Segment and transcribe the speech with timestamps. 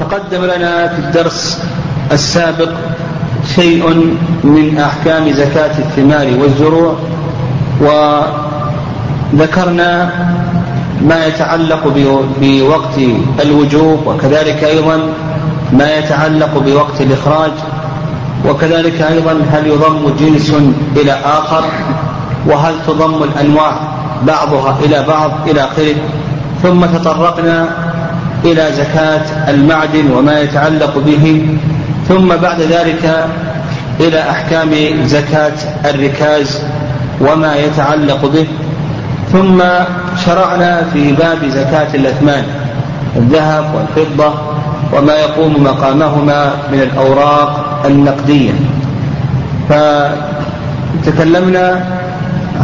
[0.00, 1.62] تقدم لنا في الدرس
[2.12, 2.70] السابق
[3.54, 6.94] شيء من أحكام زكاة الثمار والزروع
[9.32, 10.10] وذكرنا
[11.02, 11.94] ما يتعلق
[12.40, 12.98] بوقت
[13.42, 15.00] الوجوب وكذلك أيضا
[15.72, 17.52] ما يتعلق بوقت الإخراج
[18.48, 20.52] وكذلك أيضا هل يضم جنس
[20.96, 21.64] إلى آخر
[22.46, 23.72] وهل تضم الأنواع
[24.26, 25.94] بعضها إلى بعض إلى آخره.
[26.62, 27.68] ثم تطرقنا
[28.44, 31.46] إلى زكاة المعدن وما يتعلق به
[32.08, 33.26] ثم بعد ذلك
[34.00, 34.70] إلى أحكام
[35.04, 35.52] زكاة
[35.84, 36.62] الركاز
[37.20, 38.46] وما يتعلق به.
[39.32, 39.62] ثم
[40.26, 42.44] شرعنا في باب زكاة الأثمان
[43.16, 44.34] الذهب والفضة
[44.92, 48.52] وما يقوم مقامهما من الأوراق النقدية.
[51.04, 51.84] فتكلمنا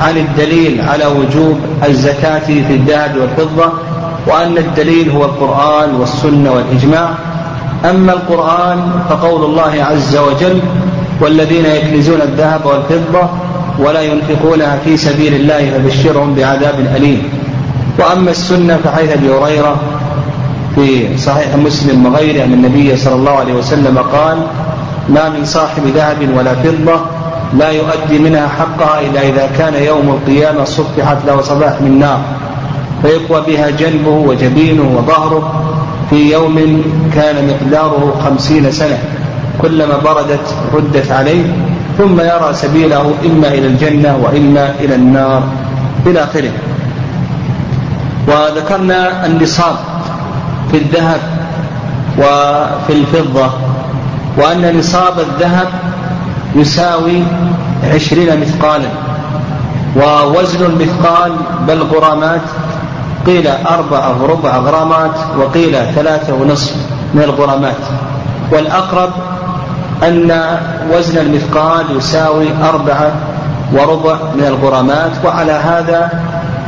[0.00, 1.58] عن الدليل على وجوب
[1.88, 3.72] الزكاة في الذهب والفضة
[4.26, 7.08] وأن الدليل هو القرآن والسنة والإجماع.
[7.90, 10.60] أما القرآن فقول الله عز وجل
[11.20, 13.28] والذين يكنزون الذهب والفضة
[13.78, 17.22] ولا ينفقونها في سبيل الله فبشرهم بعذاب أليم.
[17.98, 19.76] وأما السنة فحيث أبي هريرة
[20.74, 24.38] في صحيح مسلم وغيره أن النبي صلى الله عليه وسلم قال
[25.08, 27.00] ما من صاحب ذهب ولا فضة
[27.58, 32.20] لا يؤدي منها حقها إلا إذا كان يوم القيامة صفحت له صباح من نار.
[33.06, 35.64] فيقوى بها جنبه وجبينه وظهره
[36.10, 36.82] في يوم
[37.14, 38.98] كان مقداره خمسين سنة
[39.62, 41.44] كلما بردت ردت عليه
[41.98, 45.42] ثم يرى سبيله إما إلى الجنة وإما إلى النار
[46.06, 46.50] إلى آخره.
[48.28, 49.76] وذكرنا النصاب
[50.70, 51.20] في الذهب
[52.18, 53.50] وفي الفضة
[54.38, 55.68] وأن نصاب الذهب
[56.56, 57.22] يساوي
[57.94, 58.88] عشرين مثقالا
[59.96, 61.32] ووزن المثقال
[61.68, 62.40] بل غرامات
[63.26, 66.76] قيل أربعة وربع غرامات وقيل ثلاثة ونصف
[67.14, 67.76] من الغرامات.
[68.52, 69.10] والأقرب
[70.02, 70.58] أن
[70.92, 73.12] وزن المثقال يساوي أربعة
[73.72, 76.10] وربع من الغرامات وعلى هذا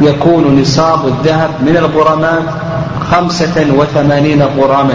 [0.01, 2.43] يكون نصاب الذهب من الغرامات
[3.11, 4.95] خمسة وثمانين غراما.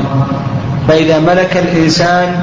[0.87, 2.35] فإذا ملك الإنسان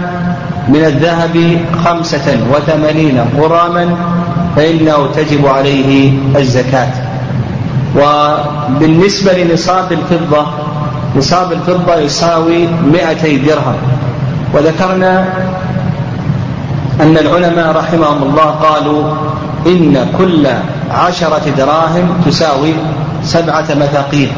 [0.69, 3.97] من الذهب خمسة وثمانين غراما
[4.57, 6.93] فإنه تجب عليه الزكاة.
[7.97, 10.47] وبالنسبة لنصاب الفضة
[11.17, 13.77] نصاب الفضة يساوي مئتي درهم.
[14.55, 15.25] وذكرنا
[17.01, 19.15] أن العلماء رحمهم الله قالوا
[19.67, 20.47] إن كل
[20.91, 22.75] عشرة دراهم تساوي
[23.25, 24.31] سبعة مثاقيل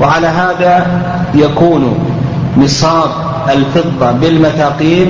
[0.00, 0.86] وعلى هذا
[1.34, 1.98] يكون
[2.56, 3.10] نصاب
[3.48, 5.08] الفضة بالمثاقيل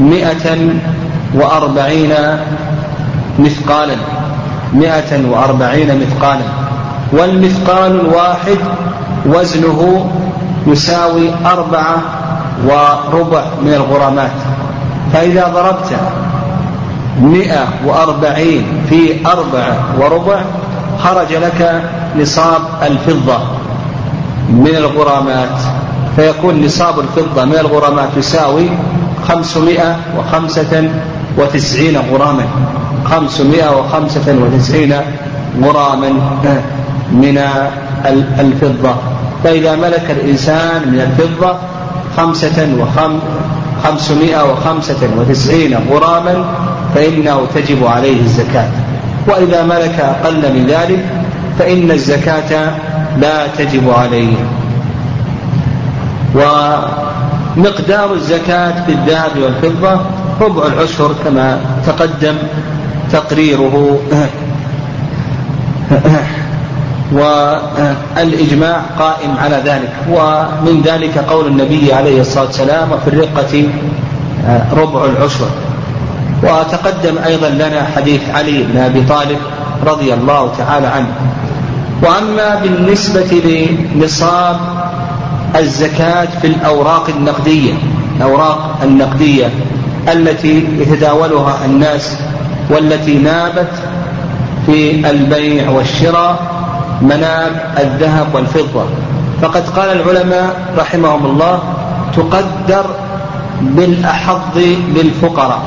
[0.00, 0.58] مئة
[1.34, 2.14] وأربعين
[3.38, 3.96] مثقالا.
[4.72, 6.61] مئة وأربعين مثقالا.
[7.12, 8.58] والمثقال الواحد
[9.26, 10.10] وزنه
[10.66, 11.96] يساوي أربعة
[12.66, 14.30] وربع من الغرامات.
[15.12, 15.96] فإذا ضربت
[17.20, 20.40] مئة وأربعين في أربعة وربع
[21.04, 21.82] خرج لك
[22.20, 23.38] نصاب الفضة
[24.48, 25.58] من الغرامات.
[26.16, 28.68] فيكون نصاب الفضة من الغرامات يساوي
[29.28, 30.90] خمسمائة وخمسة
[31.38, 32.44] وتسعين غراما.
[33.04, 34.94] خمسمائة وخمسة وتسعين
[35.62, 36.12] غراما.
[37.12, 37.38] من
[38.40, 38.94] الفضة.
[39.44, 41.56] فإذا ملك الإنسان من الفضة
[42.16, 43.18] خمسة وخم
[43.84, 46.44] خمسمائة وخمسة وتسعين غراما
[46.94, 48.70] فإنه تجب عليه الزكاة.
[49.28, 51.04] وإذا ملك أقل من ذلك
[51.58, 52.72] فإن الزكاة
[53.20, 54.34] لا تجب عليه.
[56.34, 60.00] ومقدار الزكاة في الذهب والفضة
[60.40, 62.34] ربع العشر كما تقدم
[63.12, 63.98] تقريره.
[67.12, 69.92] والإجماع قائم على ذلك.
[70.10, 73.64] ومن ذلك قول النبي عليه الصلاة والسلام وفي الرقة
[74.76, 75.48] ربع العشر.
[76.42, 79.38] وتقدم أيضا لنا حديث علي بن أبي طالب
[79.86, 81.14] رضي الله تعالى عنه.
[82.02, 83.42] وأما بالنسبة
[83.94, 84.56] لنصاب
[85.58, 87.72] الزكاة في الأوراق النقدية
[88.16, 89.50] الأوراق النقدية
[90.12, 92.16] التي يتداولها الناس
[92.70, 93.70] والتي نابت
[94.66, 96.51] في البيع والشراء
[97.00, 98.84] مناب الذهب والفضة.
[99.42, 101.58] فقد قال العلماء رحمهم الله
[102.16, 102.84] تقدر
[103.60, 104.58] بالأحظ
[104.96, 105.60] للفقراء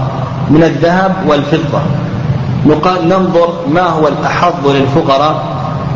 [0.50, 1.81] من الذهب والفضة.
[3.06, 5.44] ننظر ما هو الأحظ للفقراء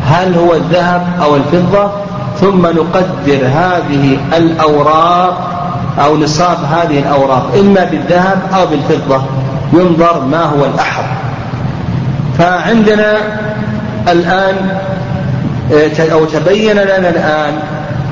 [0.06, 1.90] هل هو الذهب أو الفضة؟
[2.40, 5.50] ثم نقدر هذه الأوراق
[6.04, 9.22] أو نصاب هذه الأوراق إما بالذهب أو بالفضة.
[9.72, 11.04] ينظر ما هو الأحظ.
[12.38, 13.16] فعندنا
[14.08, 14.78] الآن
[16.12, 17.58] أو تبين لنا الآن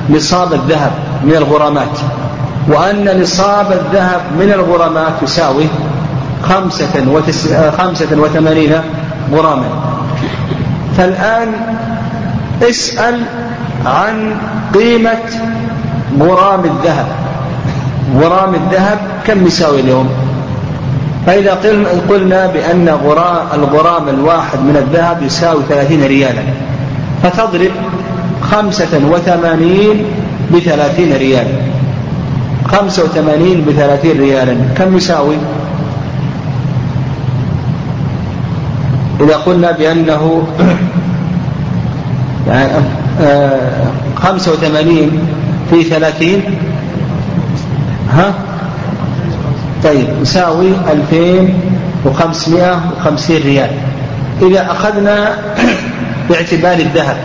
[0.09, 0.91] نصاب الذهب
[1.23, 1.99] من الغرامات
[2.67, 5.65] وأن نصاب الذهب من الغرامات يساوي
[6.43, 7.53] خمسة, وتس...
[7.77, 8.73] خمسة وثمانين
[9.33, 9.65] غراما.
[10.97, 11.51] فالآن
[12.61, 13.21] اسأل
[13.85, 14.35] عن
[14.73, 15.29] قيمة
[16.19, 17.05] غرام الذهب.
[18.21, 18.97] غرام الذهب
[19.27, 20.09] كم يساوي اليوم؟
[21.25, 21.57] فإذا
[22.09, 26.41] قلنا بأن غرام الغرام الواحد من الذهب يساوي ثلاثين ريالا.
[27.23, 27.71] فتضرب
[28.41, 30.05] خمسة وثمانين
[30.53, 31.57] بثلاثين ريالا
[32.65, 34.55] خمسة وثمانين بثلاثين ريالا.
[34.77, 35.35] كم يساوي؟
[39.21, 40.47] إذا قلنا بأنه
[44.15, 45.11] خمسة وثمانين
[45.69, 46.43] في ثلاثين
[48.13, 48.33] ها؟
[49.83, 51.59] طيب يساوي ألفين
[52.05, 53.71] وخمسمائة وخمسين ريال.
[54.41, 55.37] إذا أخذنا
[56.29, 57.17] باعتبار الذهب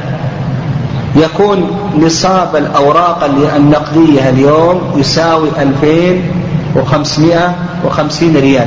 [1.16, 3.24] يكون نصاب الأوراق
[3.56, 6.30] النقدية اليوم يساوي ألفين
[6.76, 7.54] وخمسمائة
[7.84, 8.66] وخمسين ريال.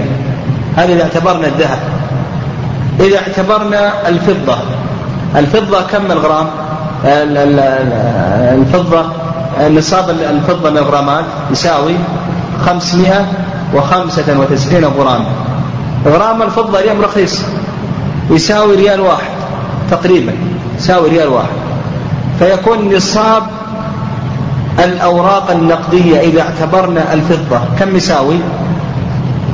[0.75, 1.79] هذا إذا اعتبرنا الذهب
[2.99, 4.57] إذا اعتبرنا الفضة.
[5.35, 6.47] الفضة كم الغرام
[8.53, 9.05] الفضة
[9.69, 11.95] نصاب الفضة من الغرامات يساوي
[12.65, 13.25] خمسمائة
[13.75, 15.25] وخمسة وتسعين غرام.
[16.05, 17.41] غرام الفضة اليوم رخيص.
[18.29, 19.36] يساوي ريال واحد.
[19.91, 20.33] تقريبا
[20.77, 21.57] يساوي ريال واحد.
[22.39, 23.43] فيكون نصاب
[24.79, 28.39] الأوراق النقدية إذا اعتبرنا الفضة كم يساوي؟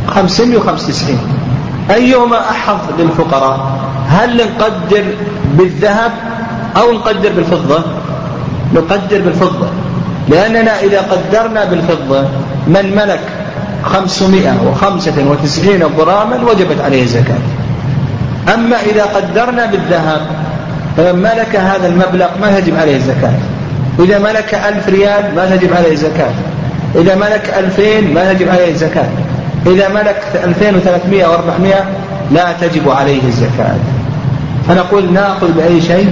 [0.08, 1.20] خمسين وخمس تسعين
[1.92, 5.04] أيهما أحظ للفقراء؟ هل نقدر
[5.54, 6.12] بالذهب
[6.78, 7.84] أو نقدر بالفضة؟
[8.74, 9.68] نقدر بالفضة
[10.30, 12.22] لأننا إذا قدرنا بالفضة
[12.68, 13.22] من ملك
[13.84, 17.38] خمسمائة وخمسة وتسعين غراما وجبت عليه الزكاة.
[18.54, 20.22] أما إذا قدرنا بالذهب
[20.98, 23.34] ملك هذا المبلغ ما تجب عليه الزكاة.
[24.00, 26.32] إذا ملك ألف ريال ما تجب عليه الزكاة.
[26.96, 29.08] إذا ملك ألفين ما تجب عليه الزكاة.
[29.66, 31.74] إذا ملك 2300 و 400
[32.32, 33.76] لا تجب عليه الزكاة.
[34.68, 36.12] فنقول نأخذ بأي شيء؟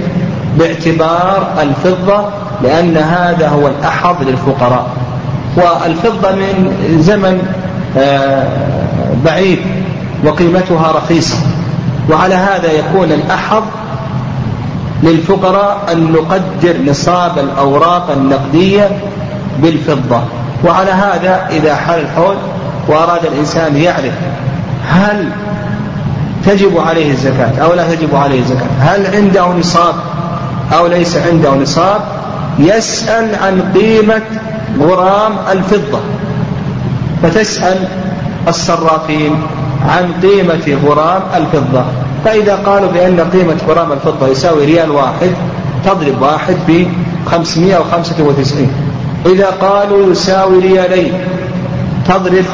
[0.58, 2.28] باعتبار الفضة
[2.62, 4.86] لأن هذا هو الأحظ للفقراء.
[5.56, 7.42] والفضة من زمن
[7.98, 8.48] آه،
[9.24, 9.58] بعيد
[10.24, 11.36] وقيمتها رخيصة.
[12.10, 13.62] وعلى هذا يكون الأحظ
[15.02, 18.90] للفقراء أن نقدر نصاب الأوراق النقدية
[19.58, 20.22] بالفضة.
[20.64, 22.36] وعلى هذا إذا حال الحول
[22.88, 24.12] وأراد الإنسان يعرف
[24.88, 25.28] هل
[26.46, 29.94] تجب عليه الزكاة أو لا تجب عليه الزكاة هل عنده نصاب
[30.72, 32.00] أو ليس عنده نصاب
[32.58, 34.22] يسأل عن قيمة
[34.80, 36.00] غرام الفضة.
[37.22, 37.88] فتسأل
[38.48, 39.42] الصرافين
[39.88, 41.84] عن قيمة غرام الفضة.
[42.24, 45.30] فإذا قالوا بأن قيمة غرام الفضة يساوي ريال واحد
[45.84, 46.86] تضرب واحد ب
[47.26, 48.68] 595
[49.26, 51.12] إذا قالوا يساوي ريالين
[52.08, 52.44] تضرب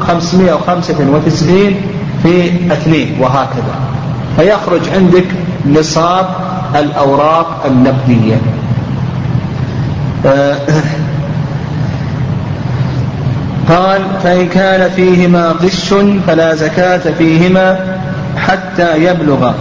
[0.00, 1.74] 595
[2.22, 3.74] في اثنين وهكذا.
[4.36, 5.26] فيخرج عندك
[5.66, 6.28] نصاب
[6.76, 8.40] الأوراق النقدية.
[10.26, 10.58] آه،
[13.70, 15.94] قال فإن كان فيهما غش
[16.26, 17.98] فلا زكاة فيهما
[18.36, 19.52] حتى يبلغ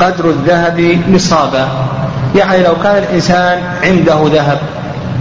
[0.00, 1.68] قدر الذهب نصابا
[2.36, 4.58] يعني لو كان الإنسان عنده ذهب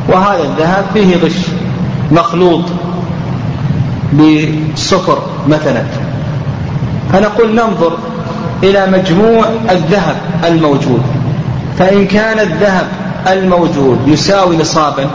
[0.10, 1.38] وهذا الذهب فيه غش
[2.12, 2.64] مخلوط
[4.14, 5.84] بالصفر مثلا
[7.14, 7.98] فنقول ننظر
[8.64, 10.16] إلى مجموع الذهب
[10.46, 11.02] الموجود.
[11.80, 12.88] فإن كان الذهب
[13.28, 15.10] الموجود يساوي نصابا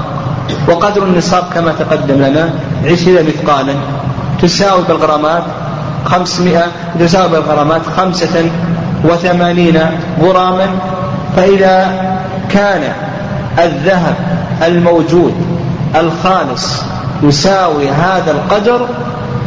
[0.69, 2.51] وقدر النصاب كما تقدم لنا
[2.85, 3.75] عشرين مثقالا
[4.43, 5.43] تساوي بالغرامات
[6.05, 6.65] خمسمائة
[7.01, 8.51] تساوي بالغرامات خمسة
[9.05, 9.79] وثمانين
[10.23, 10.67] غراما.
[11.37, 11.91] فإذا
[12.51, 12.93] كان
[13.59, 14.15] الذهب
[14.67, 15.35] الموجود
[15.97, 16.83] الخالص
[17.23, 18.87] يساوي هذا القدر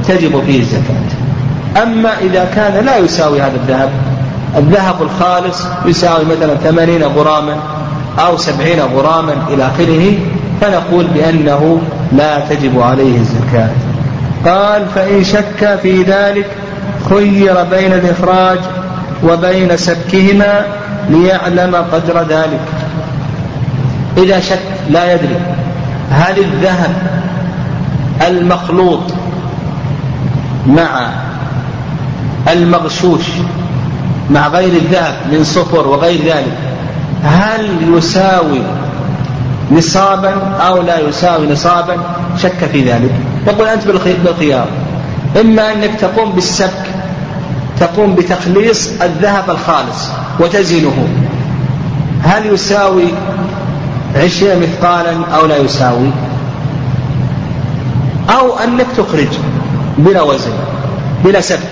[0.07, 1.15] تجب فيه الزكاة.
[1.83, 3.89] أما إذا كان لا يساوي هذا الذهب
[4.57, 7.55] الذهب الخالص يساوي مثلا ثمانين غراما
[8.19, 10.17] أو سبعين غراما إلى آخره
[10.61, 11.81] فنقول بأنه
[12.11, 13.69] لا تجب عليه الزكاة.
[14.45, 16.47] قال فإن شك في ذلك
[17.09, 18.59] خير بين الإخراج
[19.23, 20.65] وبين سبكهما
[21.09, 22.61] ليعلم قدر ذلك.
[24.17, 24.59] إذا شك
[24.89, 25.39] لا يدري
[26.11, 26.93] هل الذهب
[28.27, 29.13] المخلوط
[30.67, 31.09] مع
[32.51, 33.23] المغشوش
[34.29, 36.57] مع غير الذهب من صفر وغير ذلك
[37.23, 38.61] هل يساوي
[39.71, 40.33] نصابا
[40.67, 41.97] أو لا يساوي نصابا
[42.37, 43.11] شك في ذلك.
[43.47, 44.67] يقول أنت بالخيار.
[45.41, 46.85] إما أنك تقوم بالسبك
[47.79, 51.07] تقوم بتخليص الذهب الخالص وتزنه
[52.23, 53.07] هل يساوي
[54.15, 56.09] عشرين مثقالا أو لا يساوي؟
[58.29, 59.27] أو أنك تخرج
[59.97, 60.51] بلا وزن
[61.25, 61.69] بلا سبك.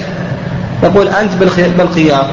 [0.83, 1.31] يقول أنت
[1.77, 2.27] بالخيار.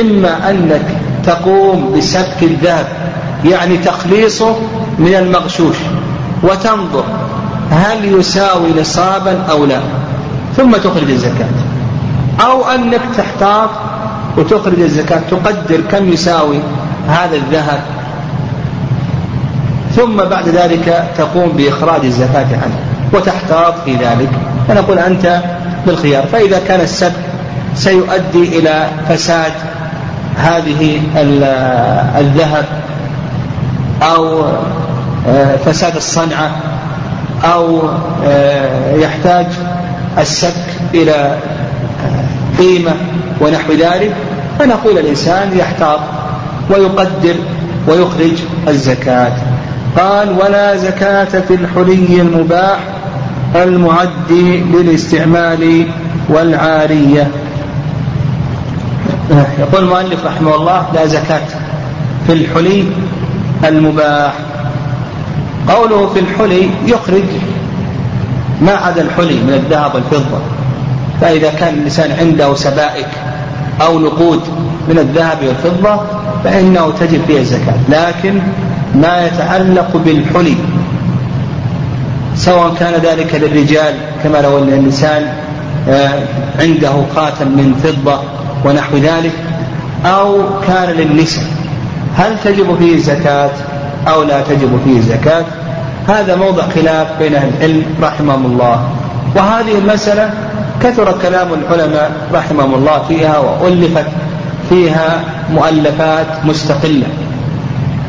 [0.00, 0.84] إما أنك
[1.24, 2.86] تقوم بسبك الذهب
[3.44, 4.56] يعني تخليصه
[4.98, 5.76] من المغشوش
[6.42, 7.04] وتنظر
[7.70, 9.80] هل يساوي نصابا أو لا.
[10.56, 11.48] ثم تخرج الزكاة.
[12.40, 13.70] أو أنك تحتاط
[14.36, 16.58] وتخرج الزكاة تقدر كم يساوي
[17.08, 17.80] هذا الذهب.
[19.96, 22.78] ثم بعد ذلك تقوم بإخراج الزكاة عنه
[23.12, 24.30] وتحتاط في ذلك.
[24.68, 25.42] فنقول أنت
[25.86, 26.26] بالخيار.
[26.32, 27.12] فإذا كان السبك
[27.74, 29.52] سيؤدي إلى فساد
[30.36, 31.00] هذه
[32.18, 32.64] الذهب.
[34.02, 34.44] أو
[35.28, 36.50] آه، فساد الصنعة
[37.44, 37.80] أو
[38.26, 39.46] آه، يحتاج
[40.18, 40.64] السك
[40.94, 42.92] إلى آه، قيمة
[43.40, 44.14] ونحو ذلك
[44.58, 46.00] فنقول الإنسان يحتاط
[46.70, 47.34] ويقدر
[47.88, 48.32] ويخرج
[48.68, 49.32] الزكاة.
[49.98, 52.78] قال ولا زكاة في الحلي المباح
[53.54, 54.30] المعد
[54.72, 55.86] للاستعمال
[56.28, 57.28] والعارية.
[59.58, 61.40] يقول المؤلف رحمه الله لا زكاة
[62.26, 62.84] في الحلي
[63.64, 64.32] المباح.
[65.68, 67.24] قوله في الحلي يخرج
[68.60, 70.38] ما عدا الحلي من الذهب والفضة.
[71.20, 73.08] فإذا كان الإنسان عنده سبائك
[73.80, 74.40] أو نقود
[74.88, 76.00] من الذهب والفضة
[76.44, 77.74] فإنه تجب فيها الزكاة.
[77.88, 78.40] لكن
[78.94, 80.56] ما يتعلق بالحلي
[82.36, 85.32] سواء كان ذلك للرجال كما لو أن الإنسان
[85.88, 86.22] آه،
[86.60, 88.20] عنده خاتم من فضة
[88.64, 89.32] ونحو ذلك
[90.04, 91.44] أو كان للنساء.
[92.16, 93.50] هل تجب فيه الزكاة
[94.08, 95.44] أو لا تجب فيه الزكاة؟
[96.08, 98.88] هذا موضع خلاف بين أهل العلم رحمهم الله.
[99.36, 100.30] وهذه المسألة
[100.82, 104.06] كثر كلام العلماء رحمهم الله فيها وألفت
[104.68, 107.06] فيها مؤلفات مستقلة.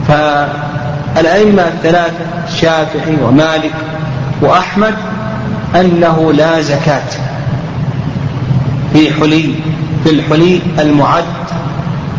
[0.07, 3.73] فالأئمة الثلاثة الشافعي ومالك
[4.41, 4.93] وأحمد
[5.75, 7.09] أنه لا زكاة
[8.93, 9.53] في حلي
[10.03, 11.23] في الحلي المعد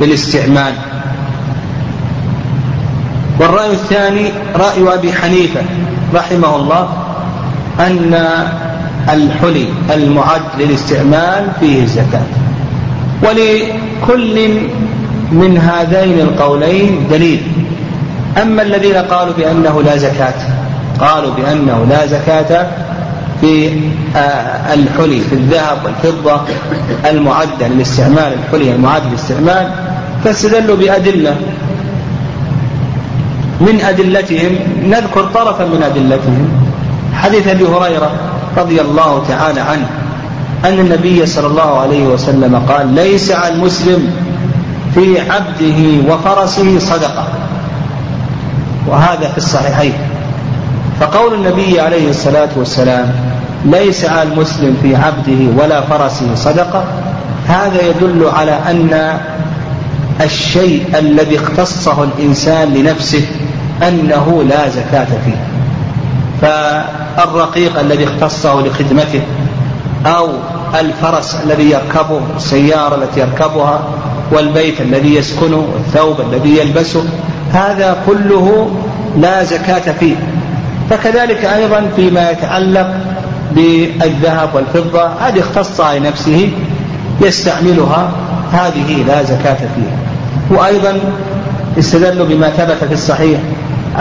[0.00, 0.75] للاستعمال
[3.40, 5.61] والرأي الثاني رأي أبي حنيفة
[6.14, 6.88] رحمه الله
[7.80, 8.14] أن
[9.09, 12.26] الحلي المعد للاستعمال فيه الزكاة.
[13.23, 14.49] ولكل
[15.32, 17.42] من هذين القولين دليل.
[18.42, 20.35] أما الذين قالوا بأنه لا زكاة
[21.00, 22.66] قالوا بأنه لا زكاة
[23.40, 23.68] في
[24.16, 26.40] آه، الحلي في الذهب والفضة
[27.11, 29.70] المعدة للاستعمال الحلي المعد للاستعمال
[30.25, 31.37] فاستدلوا بأدلة.
[33.61, 36.49] من أدلتهم نذكر طرفا من أدلتهم.
[37.14, 38.11] حديث أبي هريرة
[38.57, 39.87] رضي الله تعالى عنه
[40.64, 44.12] أن النبي صلى الله عليه وسلم قال ليس على المسلم
[44.95, 47.29] في عبده وفرسه صدقة.
[48.88, 49.93] وهذا في الصحيحين.
[51.00, 53.12] فقول النبي عليه الصلاة والسلام
[53.64, 56.85] ليس على المسلم في عبده ولا فرسه صدقة
[57.47, 59.19] هذا يدل على أن
[60.21, 63.26] الشيء الذي اختصه الإنسان لنفسه
[63.88, 65.44] أنه لا زكاة فيه.
[66.40, 69.22] فالرقيق الذي اختصه لخدمته
[70.06, 70.28] أو
[70.80, 73.80] الفرس الذي يركبه السيارة التي يركبها
[74.32, 77.04] والبيت الذي يسكنه والثوب الذي يلبسه
[77.52, 78.70] هذا كله
[79.16, 80.16] لا زكاة فيه.
[80.90, 82.94] فكذلك أيضا فيما يتعلق
[83.52, 86.50] بالذهب والفضة هذه اختصها لنفسه
[87.20, 88.10] يستعملها
[88.52, 89.99] هذه لا زكاة فيها.
[90.50, 90.99] وأيضا
[91.78, 93.40] استدلوا بما ثبت في الصحيح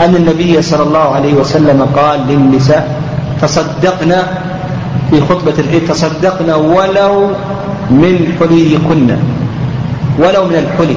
[0.00, 3.00] أن النبي صلى الله عليه وسلم قال للنساء
[3.42, 4.22] تصدقنا
[5.10, 7.30] في خطبة العيد تصدقنا ولو
[7.90, 9.16] من حليكن
[10.18, 10.96] ولو من الحلي.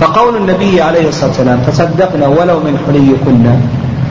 [0.00, 3.46] فقول النبي عليه الصلاة والسلام تصدقنا ولو من حليكن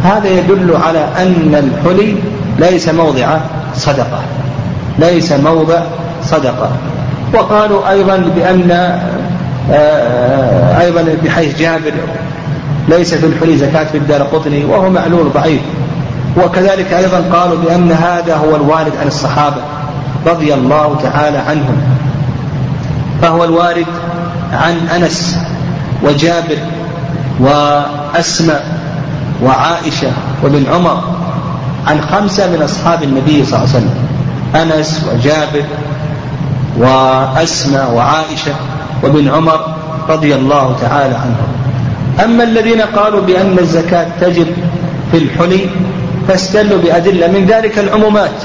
[0.04, 2.16] هذا يدل على أن الحلي
[2.60, 3.38] ليس موضع
[3.75, 4.20] صدقة
[5.00, 5.80] ليس موضع
[6.24, 6.72] صدقة.
[7.34, 8.72] وقالوا أيضا بأن
[9.72, 11.94] آه، أيضا بحيث جابر
[12.88, 15.62] ليس في الحلي زكاة في الدار قطني وهو معلول ضعيف.
[16.38, 19.62] وكذلك أيضا قالوا بأن هذا هو الوارد عن الصحابة
[20.27, 21.77] رضي الله تعالى عنهم.
[23.22, 23.86] فهو الوارد
[24.53, 25.38] عن أنس
[26.03, 26.58] وجابر
[27.39, 28.77] وأسماء
[29.44, 30.12] وعائشة
[30.44, 31.03] وابن عمر
[31.88, 33.96] عن خمسة من أصحاب النبي صلى الله عليه وسلم.
[34.56, 35.63] أنس وجابر
[36.77, 38.51] وأسماء وعائشة
[39.03, 39.75] وابن عمر
[40.10, 41.57] رضي الله تعالى عنهم.
[42.24, 44.48] أما الذين قالوا بأن الزكاة تجب
[45.12, 45.70] في الحلي
[46.28, 48.44] فاستدلوا بأدلة من ذلك العمومات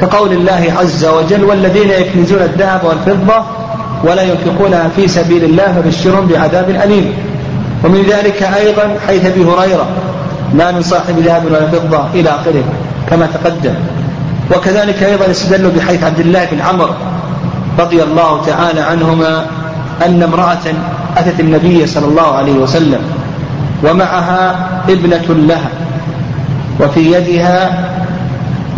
[0.00, 3.44] كقول الله عز وجل والذين يكنزون الذهب والفضة
[4.04, 7.12] ولا ينفقونها في سبيل الله فبشرهم بعذاب أليم.
[7.84, 9.86] ومن ذلك أيضا حيث أبي هريرة
[10.54, 12.64] ما من صاحب ذهب ولا فضة إلى آخره
[13.10, 13.74] كما تقدم.
[14.56, 16.94] وكذلك أيضا استدلوا بحيث عبد الله بن عمرو
[17.78, 19.46] رضي الله تعالى عنهما
[20.06, 20.66] أن امرأة
[21.20, 23.00] أتت النبي صلى الله عليه وسلم
[23.84, 25.70] ومعها ابنة لها
[26.80, 27.88] وفي يدها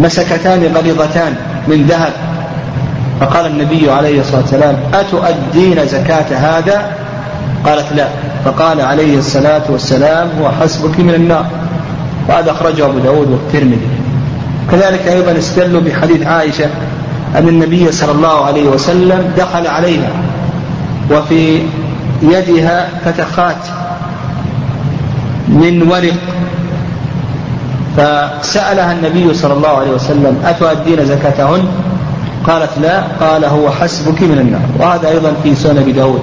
[0.01, 1.35] مسكتان غليظتان
[1.69, 2.13] من ذهب.
[3.21, 6.91] فقال النبي عليه الصلاة والسلام أتؤدين زكاة هذا؟
[7.67, 8.09] قالت لا.
[8.45, 11.47] فقال عليه الصلاة والسلام هو حسبك من النار.
[12.29, 13.89] وهذا أخرجه أبو داود والترمذي.
[14.71, 16.67] كذلك أيضا استدلوا بحديث عائشة
[17.39, 20.11] أن النبي صلى الله عليه وسلم دخل عليها
[21.11, 21.63] وفي
[22.23, 23.67] يدها فتخات
[25.49, 26.15] من ورق.
[27.97, 31.67] فسألها النبي صلى الله عليه وسلم أتؤدين زكاتهن؟
[32.47, 33.03] قالت لا.
[33.21, 34.69] قال هو حسبك من النار.
[34.79, 36.23] وهذا أيضا في سنن أبي داود.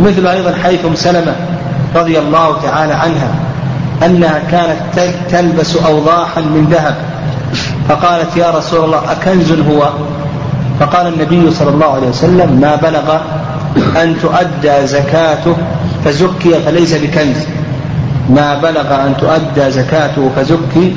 [0.00, 1.32] مثل أيضا حيث سلمة
[1.96, 3.34] رضي الله تعالى عنها
[4.06, 6.94] أنها كانت تلبس أوضاحا من ذهب.
[7.88, 9.90] فقالت يا رسول الله أكنز هو؟
[10.80, 13.18] فقال النبي صلى الله عليه وسلم ما بلغ
[13.76, 15.56] أن تؤدى زكاته
[16.04, 17.36] فزكي فليس بكنز.
[18.30, 20.96] ما بلغ أن تؤدى زكاته فزكي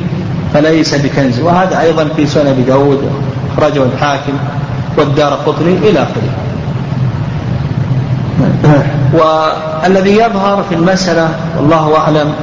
[0.53, 1.39] فليس بكنز.
[1.39, 3.11] وهذا أيضا في سنن أبي داود
[3.57, 4.33] أخرجه الحاكم
[4.97, 6.29] والدار قطني إلى آخره.
[9.19, 12.33] والذي يظهر في المسألة والله أعلم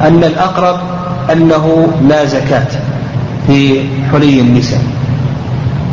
[0.00, 0.76] أن الأقرب
[1.32, 2.66] أنه لا زكاة
[3.46, 4.80] في حلي النساء.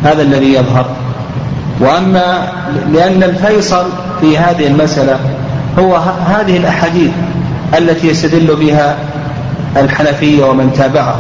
[0.04, 0.86] هذا الذي يظهر.
[1.80, 2.48] وأما
[2.94, 3.86] لأن الفيصل
[4.22, 5.20] في هذه المسألة
[5.80, 5.96] هو
[6.28, 7.12] هذه الأحاديث
[7.78, 8.96] التي يستدل بها
[9.78, 11.16] الحنفية ومن تابعه.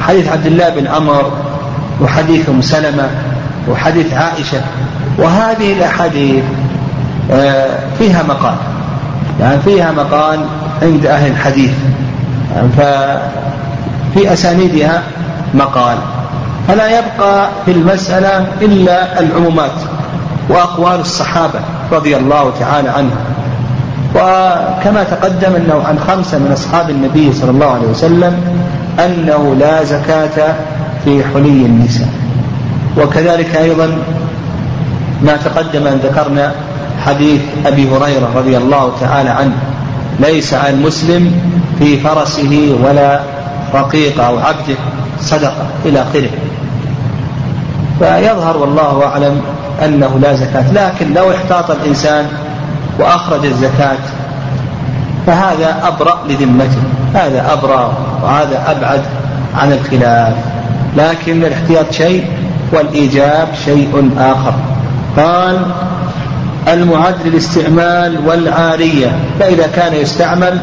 [0.00, 1.32] حديث عبد الله بن عمر
[2.00, 3.08] وحديث أم سلمة
[3.68, 4.60] وحديث عائشة.
[5.18, 6.44] وهذه الأحاديث
[7.30, 8.54] آه، فيها مقال.
[9.40, 10.40] يعني فيها مقال
[10.82, 11.70] عند أهل الحديث.
[12.54, 15.02] يعني ففي أسانيدها
[15.54, 15.96] مقال.
[16.68, 19.72] فلا يبقى في المسألة إلا العمومات.
[20.48, 21.60] وأقوال الصحابة
[21.92, 23.16] رضي الله تعالى عنهم.
[24.14, 28.40] وكما تقدم أنه عن خمسة من أصحاب النبي صلى الله عليه وسلم
[28.98, 30.54] أنه لا زكاة
[31.04, 32.08] في حلي النساء.
[32.98, 33.98] وكذلك أيضا
[35.22, 36.52] ما تقدم أن ذكرنا
[37.06, 39.56] حديث أبي هريرة رضي الله تعالى عنه.
[40.20, 41.32] ليس على المسلم
[41.78, 43.20] في فرسه ولا
[43.74, 44.76] رقيق أو عبده.
[45.20, 46.30] صدقة إلى آخره.
[47.98, 49.40] فيظهر والله أعلم
[49.84, 52.26] أنه لا زكاة لكن لو احتاط الإنسان
[52.98, 53.98] وأخرج الزكاة
[55.26, 56.82] فهذا أبرأ لذمته
[57.14, 59.00] هذا أبرأ وهذا أبعد
[59.56, 60.34] عن الخلاف.
[60.96, 62.24] لكن الاحتياط شيء
[62.72, 64.54] والإيجاب شيء آخر.
[65.16, 65.58] قال
[66.68, 70.58] المعد للاستعمال والعارية فإذا كان يستعمل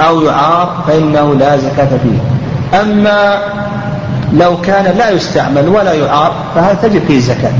[0.00, 2.18] أو يعار فإنه لا زكاة فيه.
[2.80, 3.38] أما
[4.32, 7.52] لو كان لا يستعمل ولا يعار فهذا تجب فيه الزكاة؟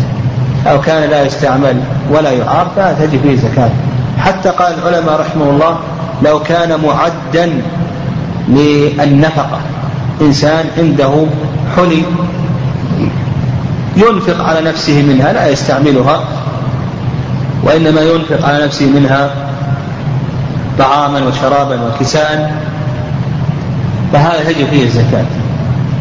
[0.68, 3.70] أو كان لا يستعمل ولا يعار فهذا تجب فيه الزكاة
[4.18, 5.78] حتى قال العلماء رحمه الله
[6.22, 7.62] لو كان معدا
[8.48, 9.60] للنفقة
[10.20, 11.26] إنسان عنده
[11.76, 12.02] حلي
[13.96, 16.20] ينفق على نفسه منها لا يستعملها
[17.64, 19.30] وإنما ينفق على نفسه منها
[20.78, 22.62] طعاما وشرابا وكساء
[24.12, 25.24] فهذا تجب فيه الزكاة.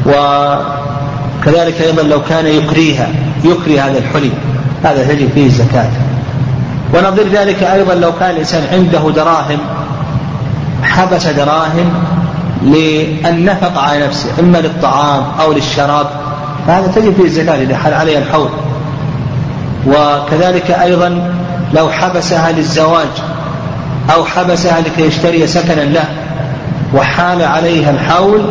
[0.06, 3.10] وكذلك أيضا لو كان يكريها
[3.44, 4.32] يكري هذا الحلي.
[4.84, 5.90] هذا تجب فيه الزكاة.
[6.94, 9.60] ونظير ذلك أيضا لو كان الإنسان عنده دراهم
[10.84, 11.94] حبس دراهم
[12.64, 16.08] للنفقة على نفسه إما للطعام أو للشراب
[16.68, 18.50] فهذا تجب فيه الزكاة إذا حل عليه الحول.
[19.88, 21.34] وكذلك أيضا
[21.74, 23.08] لو حبسها للزواج
[24.14, 26.06] أو حبسها لكي يشتري سكنا له
[26.94, 28.42] وحال عليها الحول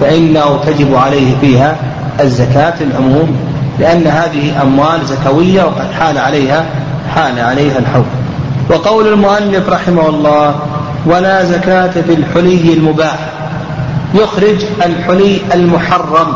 [0.00, 1.76] فإنه تجب عليه فيها
[2.20, 3.53] الزكاة العموم.
[3.78, 6.64] لأن هذه أموال زكوية وقد حال عليها
[7.14, 8.04] حال عليها الحول
[8.70, 10.54] وقول المؤلف رحمه الله
[11.06, 13.18] ولا زكاة في الحلي المباح
[14.14, 16.26] يخرج الحلي المحرم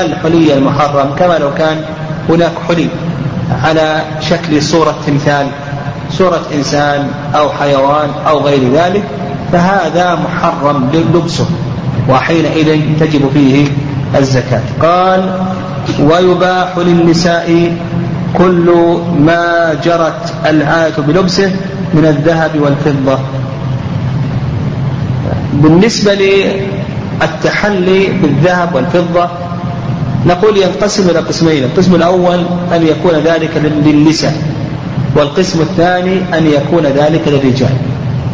[0.00, 1.80] الحلي المحرم كما لو كان
[2.28, 2.88] هناك حلي
[3.64, 5.46] على شكل صورة تمثال
[6.10, 9.04] صورة إنسان أو حيوان أو غير ذلك
[9.52, 11.46] فهذا محرم لبسه
[12.08, 13.68] وحينئذ تجب فيه
[14.18, 14.62] الزكاة.
[14.82, 15.40] قال
[16.00, 17.76] ويباح للنساء
[18.38, 21.50] كل ما جرت الآية بلبسه
[21.94, 23.18] من الذهب والفضة.
[25.52, 29.28] بالنسبة للتحلي بالذهب والفضة
[30.26, 33.50] نقول ينقسم إلى قسمين القسم الأول أن يكون ذلك
[33.84, 34.34] للنساء
[35.16, 37.70] والقسم الثاني أن يكون ذلك للرجال.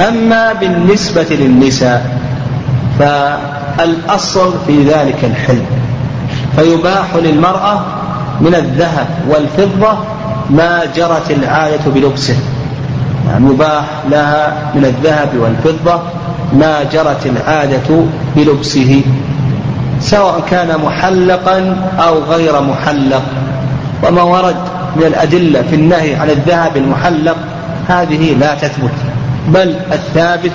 [0.09, 2.19] أما بالنسبة للنساء
[2.99, 5.63] فالأصل في ذلك الحل
[6.57, 7.81] فيباح للمرأة
[8.41, 9.99] من الذهب والفضة
[10.51, 12.37] ما جرت العادة بلبسه.
[13.29, 16.01] يعني يباح لها من الذهب والفضة
[16.53, 18.05] ما جرت العادة
[18.37, 19.03] بلبسه.
[20.01, 23.23] سواء كان محلقا أو غير محلق.
[24.03, 24.57] وما ورد
[24.97, 27.37] من الأدلة في النهي عن الذهب المحلق
[27.89, 28.95] هذه لا تثبت.
[29.49, 30.53] بل الثابت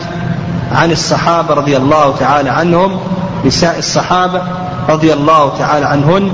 [0.72, 3.00] عن الصحابة رضي الله تعالى عنهم
[3.46, 4.42] نساء الصحابة
[4.90, 6.32] رضي الله تعالى عنهن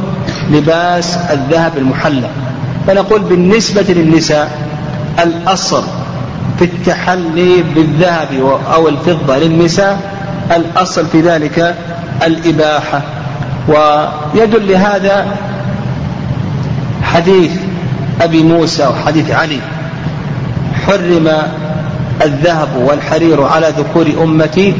[0.51, 2.29] لباس الذهب المحلق
[2.87, 4.67] فنقول بالنسبة للنساء
[5.23, 5.83] الأصل
[6.59, 9.99] في التحلي بالذهب أو الفضة للنساء
[10.55, 11.75] الأصل في ذلك
[12.25, 13.01] الإباحة.
[13.67, 15.25] ويدل لهذا
[17.03, 17.51] حديث
[18.21, 19.59] أبي موسى وحديث علي.
[20.87, 21.31] حرم
[22.21, 24.73] الذهب والحرير على ذكور أمتي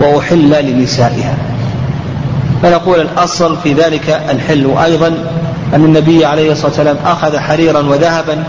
[0.00, 1.34] وأحل لنسائها.
[2.62, 4.66] فنقول الأصل في ذلك الحل.
[4.66, 5.08] وأيضا
[5.74, 8.44] أن النبي عليه الصلاة والسلام أخذ حريرا وذهبا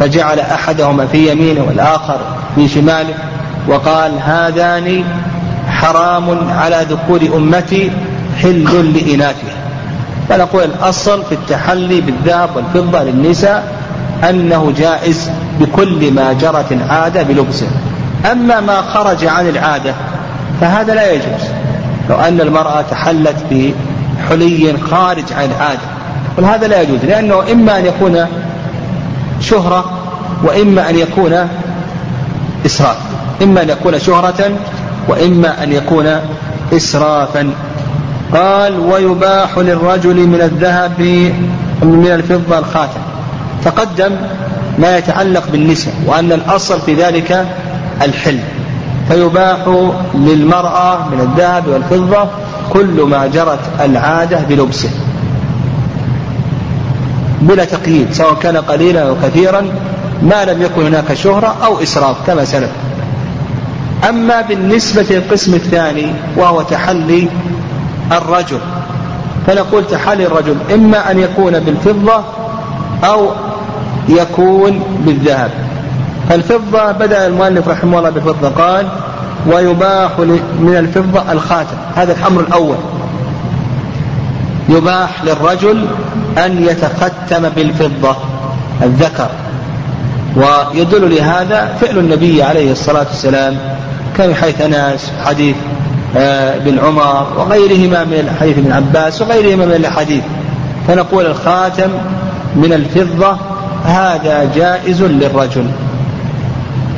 [0.00, 2.18] فجعل أحدهما في يمينه والآخر
[2.54, 3.14] في شماله
[3.68, 5.04] وقال هذان
[5.68, 7.90] حرام على ذكور أمتي
[8.42, 9.58] حل لإناثها.
[10.28, 13.72] فنقول الأصل في التحلي بالذهب والفضة للنساء
[14.30, 15.30] أنه جائز
[15.60, 17.66] بكل ما جرت العادة بلبسه.
[18.32, 19.94] أما ما خرج عن العادة
[20.60, 21.57] فهذا لا يجوز.
[22.10, 25.98] لو أن المرأة تحلت بحلي خارج عن العادة
[26.54, 28.26] هذا لا يجوز لأنه إما أن يكون
[29.40, 29.84] شهرة
[30.44, 31.48] وإما أن يكون
[32.66, 32.96] إسراف.
[33.42, 34.50] إما أن يكون شهرة
[35.08, 36.20] وإما أن يكون
[36.72, 37.50] إسرافا.
[38.32, 41.00] قال ويباح للرجل من الذهب
[41.82, 43.00] من الفضة الخاتم.
[43.64, 44.16] تقدم
[44.78, 47.46] ما يتعلق بالنساء وأن الأصل في ذلك
[48.02, 48.38] الحل
[49.08, 49.58] فيباح
[50.14, 52.28] للمرأة من الذهب والفضة
[52.70, 54.90] كل ما جرت العادة بلبسه.
[57.40, 59.66] بلا تقييد سواء كان قليلا أو كثيرا
[60.22, 62.70] ما لم يكن هناك شهرة أو إسراف كما سلف.
[64.08, 67.28] أما بالنسبة للقسم الثاني وهو تحلي
[68.12, 68.58] الرجل
[69.46, 72.24] فنقول تحلي الرجل إما أن يكون بالفضة
[73.04, 73.30] أو
[74.08, 75.67] يكون بالذهب.
[76.30, 78.86] الفضة بدأ المؤلف رحمه الله بالفضة قال
[79.46, 80.18] ويباح
[80.60, 82.76] من الفضة الخاتم هذا الأمر الأول.
[84.68, 85.86] يباح للرجل
[86.38, 88.16] أن يتختم بالفضة
[88.82, 89.28] الذكر.
[90.36, 93.56] ويدل لهذا فعل النبي عليه الصلاة والسلام
[94.16, 95.56] كان حيث أنس حديث
[96.16, 100.22] آه، بن عمر وغيرهما من الحديث ابن عباس وغيرهما من الأحاديث
[100.88, 101.90] فنقول الخاتم
[102.56, 103.36] من الفضة
[103.84, 105.66] هذا جائز للرجل.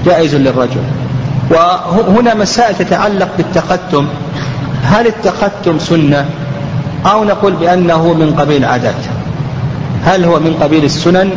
[0.07, 0.83] جائز للرجل.
[1.51, 4.07] وهنا مسائل تتعلق بالتختم
[4.85, 6.27] هل التختم سنة
[7.07, 8.95] أو نقول بأنه من قبيل العادات
[10.05, 11.31] هل هو من قبيل السنن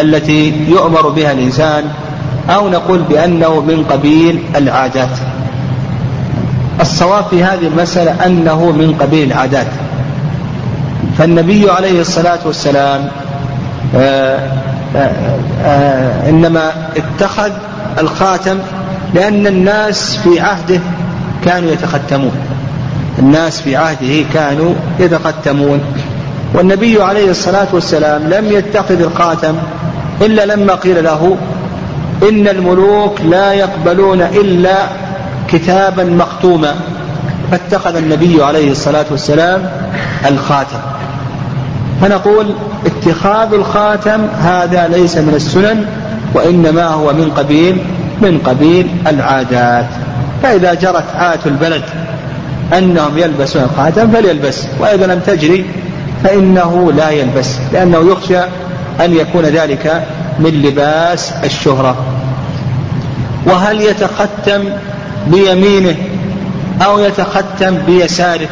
[0.00, 1.84] التي يؤمر بها الإنسان
[2.50, 5.18] أو نقول بأنه من قبيل العادات؟
[6.80, 9.66] الصواب في هذه المسألة أنه من قبيل العادات
[11.18, 13.08] فالنبي عليه الصلاة والسلام
[13.94, 14.38] آآ آه،
[14.96, 17.50] آآ آه، آه، إنما اتخذ
[17.98, 18.58] الخاتم
[19.14, 20.80] لأن الناس في عهده
[21.44, 22.32] كانوا يتختمون.
[23.18, 25.80] الناس في عهده كانوا يتختمون.
[26.54, 29.54] والنبي عليه الصلاة والسلام لم يتخذ الخاتم
[30.20, 31.36] إلا لما قيل له
[32.28, 34.76] إن الملوك لا يقبلون إلا
[35.48, 36.74] كتابا مختوما.
[37.50, 39.70] فاتخذ النبي عليه الصلاة والسلام
[40.26, 40.78] الخاتم.
[42.00, 42.54] فنقول
[42.86, 45.86] اتخاذ الخاتم هذا ليس من السنن
[46.34, 47.78] وإنما هو من قبيل
[48.20, 49.86] من قبيل العادات.
[50.42, 51.82] فإذا جرت عادة البلد
[52.78, 55.66] أنهم يلبسون الخاتم فليلبس وإذا لم تجري
[56.24, 58.40] فإنه لا يلبس لأنه يخشى
[59.00, 60.06] أن يكون ذلك
[60.38, 61.96] من لباس الشهرة.
[63.46, 64.64] وهل يتختم
[65.26, 65.96] بيمينه
[66.84, 68.48] أو يتختم بيساره؟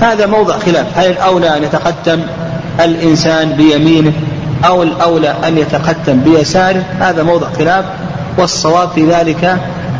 [0.00, 0.86] هذا موضع خلاف.
[0.98, 2.20] هل الأولى أن يتختم
[2.80, 4.12] الإنسان بيمينه؟
[4.64, 6.84] أو الأولى أن يتختم بيساره.
[7.00, 7.84] هذا موضع خلاف
[8.38, 9.56] والصواب في ذلك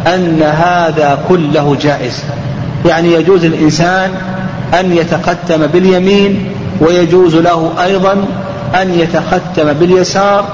[0.06, 2.22] أن هذا كله جائز.
[2.86, 4.10] يعني يجوز الإنسان
[4.80, 8.12] أن يتختم باليمين ويجوز له أيضا
[8.82, 10.44] أن يتختم باليسار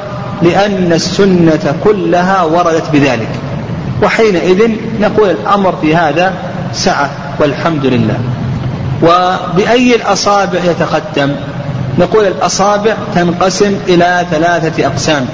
[0.42, 3.29] لأن السنة كلها وردت بذلك.
[4.03, 6.33] وحينئذ نقول الأمر في هذا
[6.73, 8.18] سعة والحمد لله.
[9.03, 11.31] وبأي الأصابع يتختم؟
[11.99, 15.27] نقول الأصابع تنقسم إلى ثلاثة أقسام.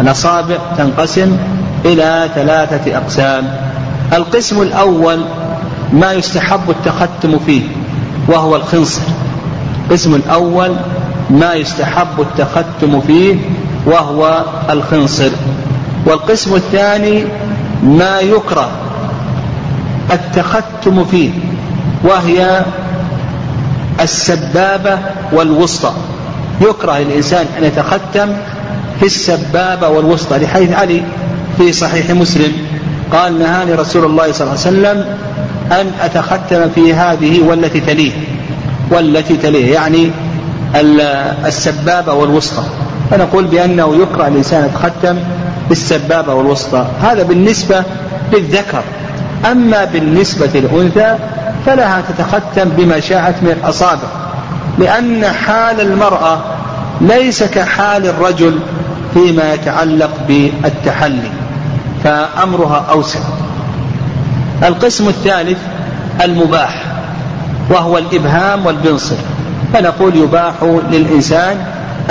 [0.00, 1.36] الأصابع تنقسم
[1.84, 3.56] إلى ثلاثة أقسام.
[4.12, 5.24] القسم الأول
[5.92, 7.62] ما يستحب التختم فيه
[8.28, 9.02] وهو الخنصر.
[9.84, 10.76] القسم الأول
[11.30, 13.36] ما يستحب التختم فيه
[13.86, 15.30] وهو الخنصر.
[16.06, 17.24] والقسم الثاني
[17.82, 18.70] ما يكره
[20.12, 21.30] التختم فيه
[22.04, 22.64] وهي
[24.00, 24.98] السبابة
[25.32, 25.92] والوسطى.
[26.60, 28.32] يكره الإنسان أن يتختم
[29.00, 30.38] في السبابة والوسطى.
[30.38, 31.02] لحيث علي
[31.58, 32.52] في صحيح مسلم.
[33.12, 35.16] قال نهاني رسول الله صلى الله عليه وسلم
[35.72, 38.12] أن أتختم في هذه والتي تليه.
[38.90, 40.10] والتي تليه يعني
[41.46, 42.62] السبابة والوسطى.
[43.10, 45.18] فنقول بأنه يكره الإنسان يتختم
[45.68, 46.86] بالسبابة والوسطى.
[47.02, 47.82] هذا بالنسبة
[48.32, 48.82] للذكر.
[49.50, 51.16] أما بالنسبة للأنثى
[51.66, 54.08] فلها تتختم بما شاءت من الأصابع
[54.78, 56.38] لأن حال المرأة
[57.00, 58.58] ليس كحال الرجل
[59.14, 61.30] فيما يتعلق بالتحلي
[62.04, 63.20] فأمرها أوسع.
[64.62, 65.58] القسم الثالث
[66.24, 66.84] المباح
[67.70, 69.16] وهو الإبهام والبنصر
[69.72, 70.54] فنقول يباح
[70.90, 71.56] للإنسان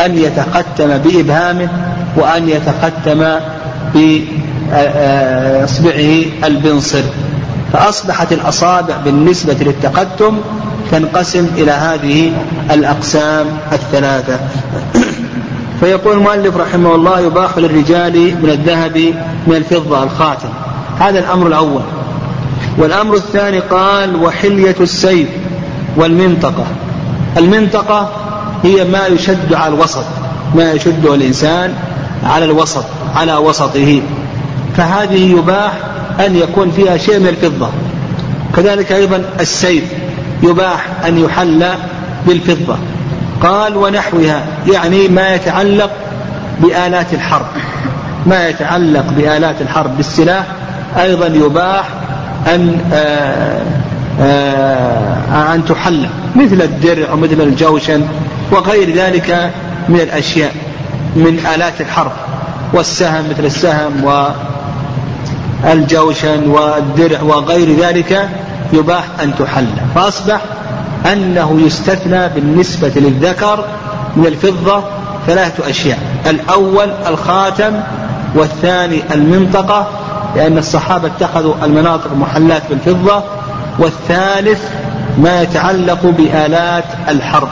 [0.06, 1.70] أن يتختم بإبهامه
[2.16, 3.26] وأن يتختم
[3.94, 5.16] بإصبعه
[6.44, 7.04] البنصر.
[7.74, 10.38] فأصبحت الأصابع بالنسبة للتقدم
[10.92, 12.32] تنقسم إلى هذه
[12.72, 14.40] الأقسام الثلاثة.
[15.80, 18.98] فيقول المؤلف رحمه الله يباح للرجال من الذهب
[19.48, 20.50] من الفضة الخاتم.
[21.00, 21.82] هذا الأمر الأول.
[22.78, 25.28] والأمر الثاني قال وحلية السيف
[25.98, 26.66] والمنطقة.
[27.38, 28.10] المنطقة
[28.64, 30.06] هي ما يشد على الوسط
[30.56, 31.74] ما يشده الإنسان
[32.24, 34.02] على الوسط على وسطه.
[34.78, 37.70] فهذه يباح أن يكون فيها شيء من الفضة.
[38.56, 39.84] كذلك أيضا السيف
[40.44, 41.66] يباح أن يحل
[42.28, 42.78] بالفضة.
[43.42, 45.92] قال ونحوها يعني ما يتعلق
[46.60, 47.46] بآلات الحرب.
[48.26, 50.46] ما يتعلق بآلات الحرب بالسلاح
[50.98, 51.90] أيضا يباح
[52.48, 53.64] أن آآ
[54.22, 58.08] آآ أن تحل مثل الدرع ومثل الجوشن
[58.52, 59.52] وغير ذلك
[59.90, 60.56] من الأشياء
[61.16, 62.12] من آلات الحرب
[62.74, 64.04] والسهم مثل السهم
[65.64, 68.30] والجوشن والدرع وغير ذلك
[68.74, 69.68] يباح أن تحل.
[69.96, 70.42] فأصبح
[71.14, 73.66] أنه يستثنى بالنسبة للذكر
[74.16, 74.84] من الفضة
[75.28, 76.00] ثلاثة أشياء.
[76.30, 77.74] الأول الخاتم
[78.36, 79.88] والثاني المنطقة
[80.36, 83.24] لأن الصحابة اتخذوا المناطق محلات بالفضة.
[83.80, 84.62] والثالث
[85.18, 87.50] ما يتعلق بآلات الحرب.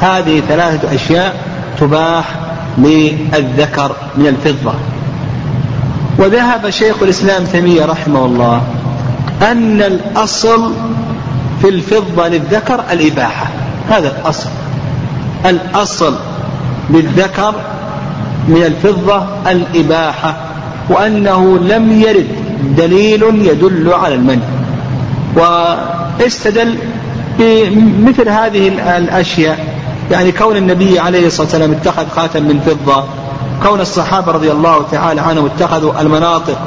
[0.00, 1.36] هذه ثلاثة أشياء
[1.80, 2.24] تباح
[2.78, 4.74] للذكر من الفضة.
[6.20, 8.62] وذهب شيخ الإسلام تيمية رحمه الله
[9.42, 10.72] أن الأصل
[11.62, 13.46] في الفضة للذكر الإباحة.
[13.88, 14.48] هذا الأصل.
[15.46, 16.14] الأصل
[16.90, 17.54] للذكر
[18.48, 20.36] من الفضة الإباحة
[20.88, 22.28] وأنه لم يرد
[22.76, 24.42] دليل يدل على المنع.
[25.36, 26.78] واستدل
[27.38, 29.58] بمثل هذه الأشياء
[30.10, 33.04] يعني كون النبي عليه الصلاة والسلام اتخذ خاتم من فضة
[33.62, 36.58] كون الصحابة رضي الله تعالى عنهم اتخذوا المناطق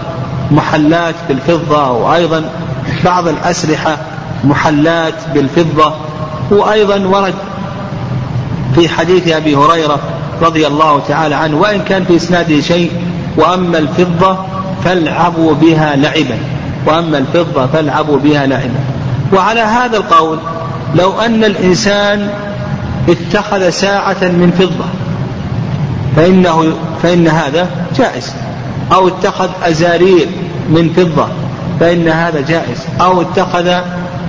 [0.52, 2.44] محلات بالفضة وأيضا
[3.06, 3.98] بعض الأسلحة
[4.44, 5.94] محلات بالفضة
[6.52, 7.34] وأيضا ورد
[8.76, 10.00] في حديث أبي هريرة
[10.42, 12.92] رضي الله تعالى عنه وإن كان في إسناده شيء
[13.38, 14.38] وأما الفضة
[14.84, 16.38] فالعبوا بها لعبا
[16.86, 18.80] وأما الفضة فالعبوا بها لعبا.
[19.34, 20.38] وعلى هذا القول
[20.96, 22.30] لو أن الإنسان
[23.10, 24.86] اتخذ ساعة من فضة
[26.16, 26.74] فإنه
[27.04, 28.34] فإن هذا جائز.
[28.94, 30.28] أو اتخذ أزارير
[30.70, 31.28] من فضة
[31.80, 32.86] فإن هذا جائز.
[33.02, 33.68] أو اتخذ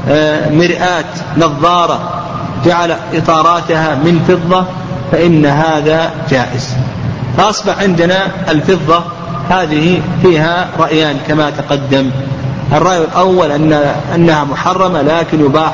[0.08, 1.04] آه، مرآة
[1.36, 2.22] نظارة
[2.64, 4.64] جعل إطاراتها من فضة
[5.12, 6.68] فإن هذا جائز.
[7.36, 9.02] فأصبح عندنا الفضة
[9.50, 12.10] هذه فيها رأيان كما تقدم.
[12.72, 15.72] الرأي الأول أن أنها محرمة لكن يباح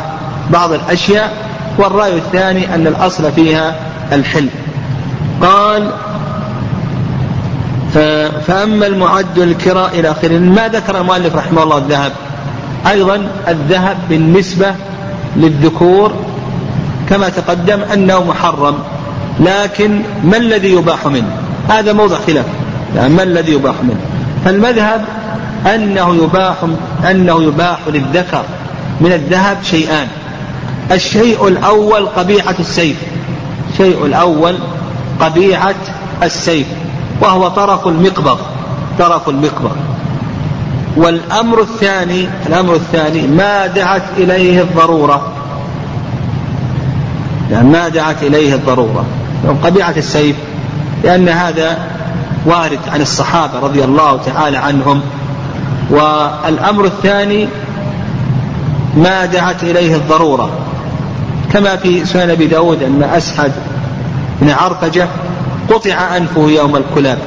[0.51, 1.33] بعض الأشياء
[1.79, 3.75] والرأي الثاني أن الأصل فيها
[4.13, 4.49] الحل.
[5.41, 5.91] قال
[8.47, 10.39] فأما المعد الكراء إلى آخره.
[10.39, 12.13] ما ذكر المؤلف رحمه الله الذهب؟
[12.91, 14.75] أيضا الذهب بالنسبة
[15.37, 16.13] للذكور
[17.09, 18.75] كما تقدم أنه محرم
[19.41, 21.37] لكن ما الذي يباح منه؟
[21.69, 22.47] هذا موضع خلاف
[22.97, 24.01] يعني ما الذي يباح منه؟
[24.45, 25.05] فالمذهب
[25.75, 26.57] أنه يباح
[27.11, 28.43] أنه يباح للذكر
[29.01, 30.07] من الذهب شيئان
[30.93, 32.97] الشيء الأول قبيعة السيف
[33.73, 34.59] الشيء الأول
[35.21, 35.75] قبيعة
[36.23, 36.67] السيف
[37.21, 38.39] وهو طرف المقبض
[38.99, 39.77] طرف المقبض.
[40.97, 45.33] والأمر الثاني الأمر الثاني ما دعت إليه الضرورة.
[47.51, 49.05] يعني ما دعت إليه الضرورة.
[49.65, 50.37] قبيعة السيف
[51.05, 51.79] لأن هذا
[52.47, 55.01] وارد عن الصحابة رضي الله تعالى عنهم.
[55.91, 57.49] والأمر الثاني
[58.97, 60.51] ما دعت إليه الضرورة.
[61.53, 63.53] كما في سنن أبي داود أن أسعد
[64.41, 65.09] بن عرفجة
[65.71, 67.19] قطع أنفه يوم الكلاب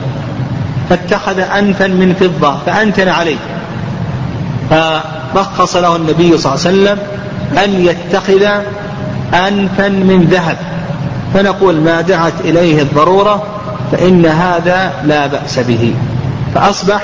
[0.89, 3.38] فاتخذ أنفا من فضة فأنتن عليه.
[4.69, 6.97] فرخص له النبي صلى الله عليه وسلم
[7.63, 8.43] أن يتخذ
[9.34, 10.58] أنفا من ذهب
[11.34, 13.43] فنقول ما دعت إليه الضرورة
[13.91, 15.93] فإن هذا لا بأس به.
[16.56, 17.02] فأصبح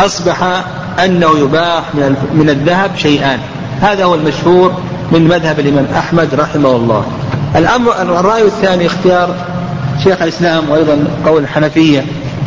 [0.00, 0.62] أصبح
[1.04, 1.82] أنه يباح
[2.34, 3.38] من الذهب شيئان
[3.80, 4.74] هذا هو المشهور
[5.12, 7.04] من مذهب الإمام أحمد رحمه الله.
[7.56, 9.34] الأمر الرأي الثاني اختيار
[10.04, 12.04] شيخ الإسلام وأيضا قول الحنفية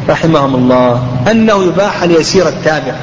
[0.10, 2.93] رحمهم الله أنه يباح اليسير التابع.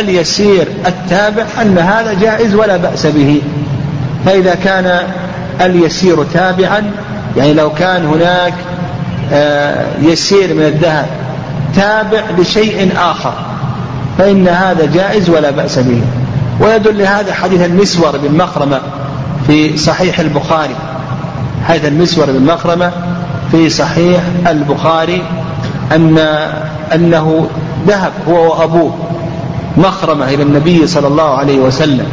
[0.00, 3.42] اليسير التابع أن هذا جائز ولا بأس به.
[4.26, 5.00] فإذا كان
[5.60, 6.90] اليسير تابعا
[7.36, 8.54] يعني لو كان هناك
[9.32, 11.06] آه، يسير من الذهب
[11.76, 13.34] تابع لشيء آخر
[14.18, 16.02] فإن هذا جائز ولا بأس به.
[16.60, 18.80] ويدل لهذا حديث المسور بن مخرمة
[19.46, 20.93] في صحيح البخاري.
[21.64, 22.92] حديث المسور بن مخرمة
[23.50, 25.22] في صحيح البخاري
[25.92, 26.18] أن
[26.94, 27.48] أنه
[27.86, 28.94] ذهب هو وأبوه
[29.76, 32.06] مخرمة إلى النبي صلى الله عليه وسلم.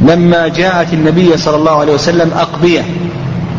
[0.00, 2.82] لما جاءت النبي صلى الله عليه وسلم أقبية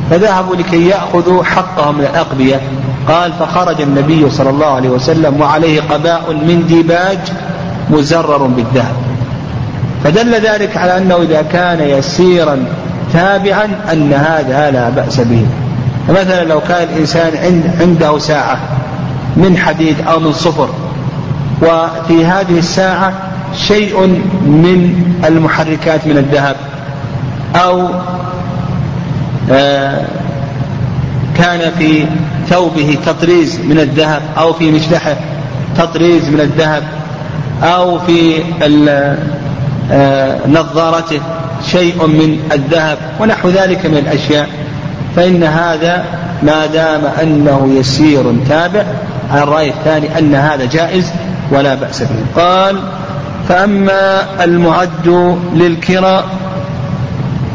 [0.09, 2.61] فذهبوا لكي يأخذوا حقهم من الأقبية.
[3.07, 7.19] قال فخرج النبي صلى الله عليه وسلم وعليه قباء من ديباج
[7.89, 8.95] مزرر بالذهب.
[10.03, 12.65] فدل ذلك على أنه إذا كان يسيرا
[13.13, 15.45] تابعا أن هذا لا بأس به.
[16.07, 18.57] فمثلا لو كان الإنسان عنده ساعة
[19.37, 20.69] من حديد أو من صفر
[21.61, 23.13] وفي هذه الساعة
[23.55, 24.07] شيء
[24.45, 26.55] من المحركات من الذهب
[27.55, 27.89] أو
[29.51, 30.05] آه،
[31.37, 32.05] كان في
[32.49, 35.15] ثوبه تطريز من الذهب أو في مشلحه
[35.77, 36.83] تطريز من الذهب
[37.63, 38.43] أو في
[39.91, 41.21] آه، نظارته
[41.63, 44.49] شيء من الذهب ونحو ذلك من الأشياء.
[45.15, 46.05] فإن هذا
[46.43, 48.83] ما دام أنه يسير تابع
[49.31, 51.11] على الرأي الثاني أن هذا جائز
[51.51, 52.41] ولا بأس به.
[52.41, 52.79] قال
[53.49, 56.25] فأما المعد للكراء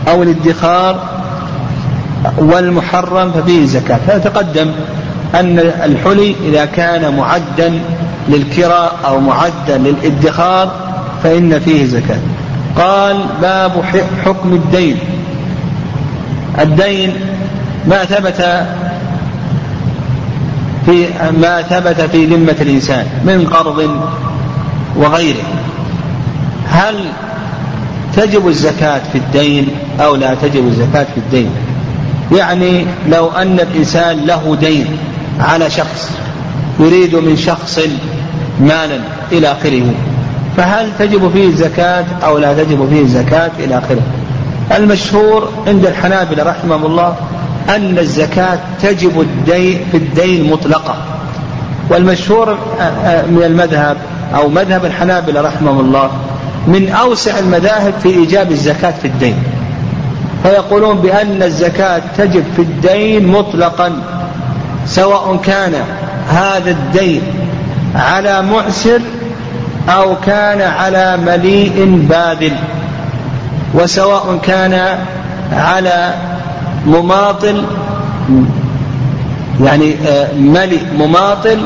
[0.09, 1.03] أو الادخار
[2.38, 3.99] والمحرم ففيه زكاة.
[4.07, 4.71] فتقدم
[5.35, 7.81] أن الحلي إذا كان معدا
[8.29, 10.73] للكراء أو معدا للادخار
[11.23, 12.18] فإن فيه زكاة.
[12.79, 13.73] قال باب
[14.25, 14.97] حكم الدين.
[16.61, 17.12] الدين
[17.87, 18.67] ما ثبت
[20.87, 21.07] في
[21.41, 24.01] ما ثبت في ذمة الإنسان من قرض
[24.97, 25.45] وغيره.
[26.69, 26.95] هل
[28.17, 29.69] تجب الزكاة في الدين
[30.01, 31.51] أو لا تجب الزكاة في الدين؟
[32.33, 34.87] يعني لو أن الإنسان له دين
[35.41, 36.11] على شخص
[36.81, 37.81] يريد من شخص
[38.61, 39.01] مالا
[39.33, 39.95] إلى آخره
[40.59, 44.03] فهل تجب فيه الزكاة أو لا تجب فيه الزكاة إلى آخره؟
[44.77, 47.14] المشهور عند الحنابلة رحمهم الله
[47.68, 50.97] أن الزكاة تجب الدين في الدين مطلقة.
[51.90, 53.97] والمشهور آه، آه، من المذهب
[54.35, 56.11] أو مذهب الحنابلة رحمهم الله
[56.66, 59.37] من أوسع المذاهب في إيجاب الزكاة في الدين.
[60.42, 63.92] فيقولون بأن الزكاة تجب في الدين مطلقا
[64.87, 65.75] سواء كان
[66.29, 67.23] هذا الدين
[67.94, 69.01] على معسر
[69.88, 72.53] أو كان على مليء باذل
[73.74, 74.98] وسواء كان
[75.53, 76.14] على
[76.87, 77.64] مماطل
[79.64, 81.59] يعني آه، ملئ مماطل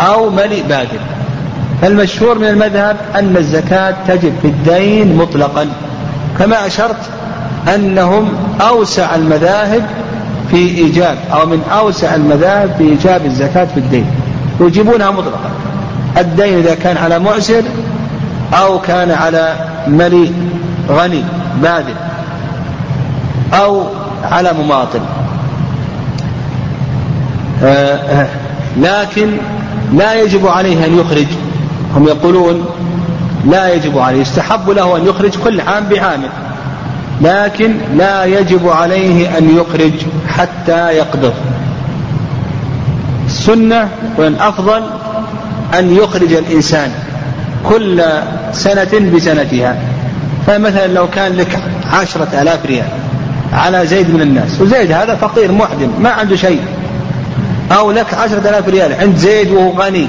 [0.00, 1.00] أو ملئ باذل.
[1.82, 5.68] فالمشهور من المذهب أن الزكاة تجب في الدين مطلقا
[6.38, 6.96] كما أشرت
[7.74, 8.28] أنهم
[8.60, 9.82] أوسع المذاهب
[10.50, 14.06] في إيجاب أو من أوسع المذاهب في إيجاب الزكاة في الدين
[14.60, 15.50] يجيبونها مطلقا.
[16.18, 17.62] الدين إذا كان على معسر
[18.54, 19.54] أو كان على
[19.86, 20.34] مليء
[20.88, 21.24] غني
[21.62, 21.94] باذل
[23.54, 23.84] أو
[24.24, 25.00] على مماطل.
[27.62, 28.28] آه، آه،
[28.76, 29.36] لكن
[29.92, 31.26] لا يجب عليه أن يخرج.
[31.96, 32.64] هم يقولون
[33.46, 36.28] لا يجب عليه يستحب له أن يخرج كل عام بعامل
[37.20, 39.92] لكن لا يجب عليه أن يخرج
[40.28, 41.34] حتى يقبض.
[43.26, 43.88] السنة
[44.18, 44.82] والأفضل
[45.74, 46.90] أن يخرج الإنسان
[47.68, 48.02] كل
[48.52, 49.76] سنة بسنتها.
[50.46, 51.58] فمثلا لو كان لك
[51.92, 52.88] عشرة آلاف ريال
[53.52, 56.60] على زيد من الناس وزيد هذا فقير معدم ما عنده شيء.
[57.72, 60.08] أو لك عشرة آلاف ريال عند زيد وهو غني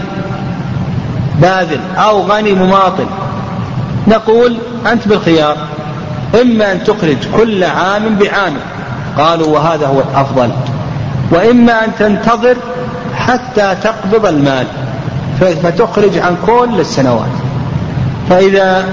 [1.41, 3.05] باذل أو غني مماطل.
[4.07, 4.57] نقول
[4.91, 5.57] أنت بالخيار
[6.41, 8.53] إما أن تخرج كل عام بعام.
[9.17, 10.51] قالوا وهذا هو الأفضل.
[11.31, 12.55] وإما أن تنتظر
[13.15, 14.67] حتى تقبض المال.
[15.39, 17.29] فتخرج عن كل السنوات.
[18.29, 18.85] فإذا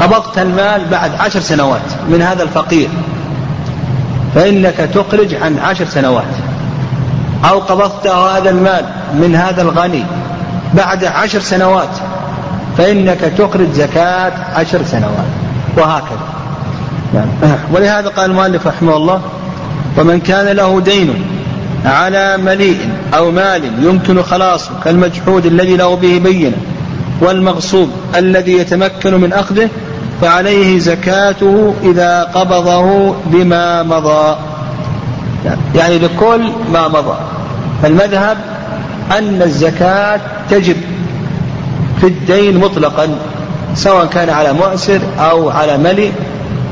[0.00, 2.88] قبضت المال بعد عشر سنوات من هذا الفقير
[4.34, 6.34] فإنك تخرج عن عشر سنوات.
[7.50, 8.84] أو قبضت هذا المال
[9.14, 10.04] من هذا الغني
[10.74, 11.96] بعد عشر سنوات
[12.78, 15.26] فإنك تخرج زكاة عشر سنوات.
[15.76, 16.32] وهكذا.
[17.14, 17.30] يعني
[17.72, 19.20] ولهذا قال المؤلف رحمه الله
[19.98, 21.26] ومن كان له دين
[21.84, 26.56] على مليء أو مال يمكن خلاصه كالمجحود الذي له به بينة
[27.20, 29.68] والمغصوب الذي يتمكن من أخذه
[30.20, 34.36] فعليه زكاته إذا قبضه بما مضى.
[35.74, 37.16] يعني لكل ما مضى.
[37.82, 38.38] فالمذهب
[39.18, 40.76] أن الزكاة تجب
[42.00, 43.08] في الدين مطلقا
[43.74, 46.12] سواء كان على مؤسر أو على ملي.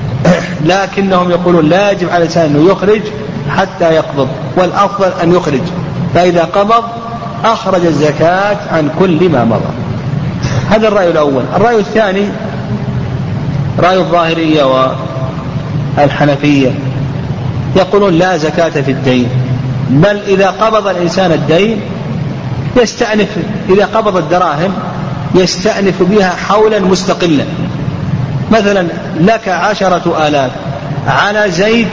[0.64, 3.03] لكنهم يقولون لا يجب على الإنسان أنه يخرج
[3.57, 5.62] حتى يقبض والأفضل أن يخرج.
[6.14, 6.84] فإذا قبض
[7.45, 9.72] أخرج الزكاة عن كل ما مضى.
[10.70, 11.43] هذا الرأي الأول.
[11.57, 12.28] الرأي الثاني
[13.78, 14.91] رأي الظاهرية
[15.97, 16.70] والحنفية.
[17.76, 19.28] يقولون لا زكاة في الدين.
[19.91, 21.80] بل إذا قبض الإنسان الدين
[22.76, 23.36] يستأنف.
[23.68, 24.72] إذا قبض الدراهم
[25.34, 27.45] يستأنف بها حولا مستقلا.
[28.53, 28.86] مثلا
[29.20, 30.51] لك عشرة آلاف
[31.07, 31.88] على زيد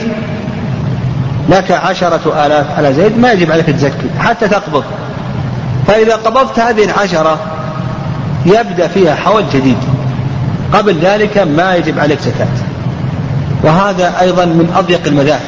[1.49, 4.83] لك عشرة آلاف على زيد ما يجب عليك تزكي حتى تقبض.
[5.87, 7.39] فإذا قبضت هذه العشرة
[8.45, 9.77] يبدأ فيها حول جديد.
[10.73, 12.47] قبل ذلك ما يجب عليك زكاة.
[13.63, 15.41] وهذا أيضا من أضيق المذاهب.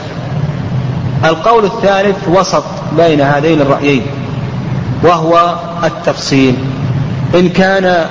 [1.25, 2.63] القول الثالث وسط
[2.97, 4.03] بين هذين الرأيين
[5.03, 6.55] وهو التفصيل.
[7.35, 8.05] إن كان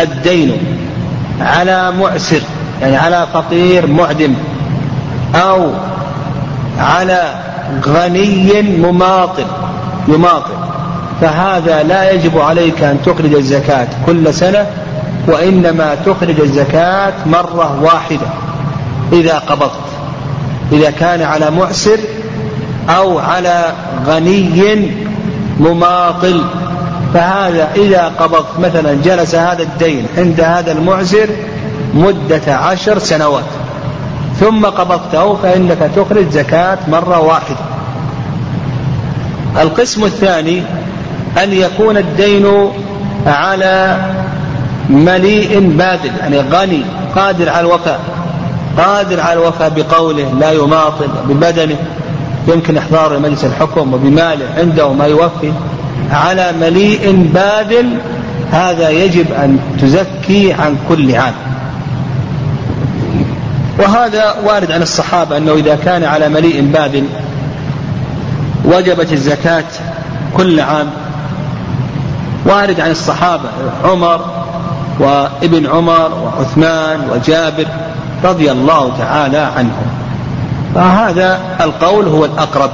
[0.00, 0.56] الدين
[1.40, 2.40] على معسر
[2.82, 4.34] يعني على فقير معدم
[5.34, 5.70] أو
[6.78, 7.34] على
[7.86, 9.46] غني مماطل
[10.08, 10.54] يماطل
[11.20, 14.66] فهذا لا يجب عليك أن تخرج الزكاة كل سنة
[15.26, 18.26] وإنما تخرج الزكاة مرة واحدة
[19.12, 19.86] إذا قبضت.
[20.72, 21.98] إذا كان على معسر
[22.88, 23.72] أو على
[24.06, 24.90] غني
[25.60, 26.44] مماطل
[27.14, 31.28] فهذا إذا قبضت مثلا جلس هذا الدين عند هذا المعسر
[31.94, 33.44] مدة عشر سنوات.
[34.40, 37.56] ثم قبضته فإنك تخرج زكاة مرة واحدة.
[39.62, 40.62] القسم الثاني
[41.42, 42.46] أن يكون الدين
[43.26, 43.98] على
[44.90, 46.82] مليء باذل يعني غني
[47.16, 48.00] قادر على الوفاء.
[48.78, 51.76] قادر على الوفاء بقوله لا يماطل ببدنه.
[52.48, 55.52] يمكن إحضار مجلس الحكم وبماله عنده ما يوفي.
[56.12, 57.98] على مليء باذل
[58.50, 61.34] هذا يجب أن تزكي عن كل عام.
[63.78, 67.04] وهذا وارد عن الصحابة أنه إذا كان على مليء باذل
[68.64, 69.64] وجبت الزكاة
[70.36, 70.90] كل عام.
[72.44, 73.48] وارد عن الصحابة
[73.84, 74.20] عمر
[74.98, 77.66] وابن عمر وعثمان وجابر
[78.24, 79.86] رضي الله تعالى عنهم.
[80.74, 82.70] فهذا القول هو الأقرب.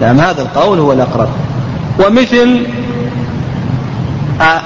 [0.00, 1.28] نعم هذا القول هو الأقرب.
[2.06, 2.66] ومثل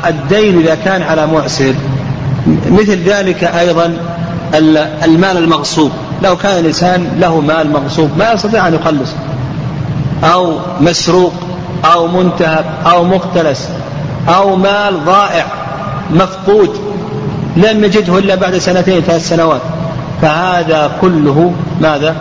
[0.07, 1.75] الدين إذا كان على معسر
[2.71, 3.97] مثل ذلك أيضا
[5.05, 5.91] المال المغصوب.
[6.23, 9.11] لو كان الإنسان له مال مغصوب ما يستطيع أن يخلص.
[10.25, 11.33] أو مسروق
[11.85, 13.69] أو منتهب أو مختلس
[14.29, 15.47] أو مال ضائع
[16.11, 16.71] مفقود
[17.57, 19.61] لم يجده إلا بعد سنتين ثلاث سنوات.
[20.23, 22.17] فهذا كله ماذا؟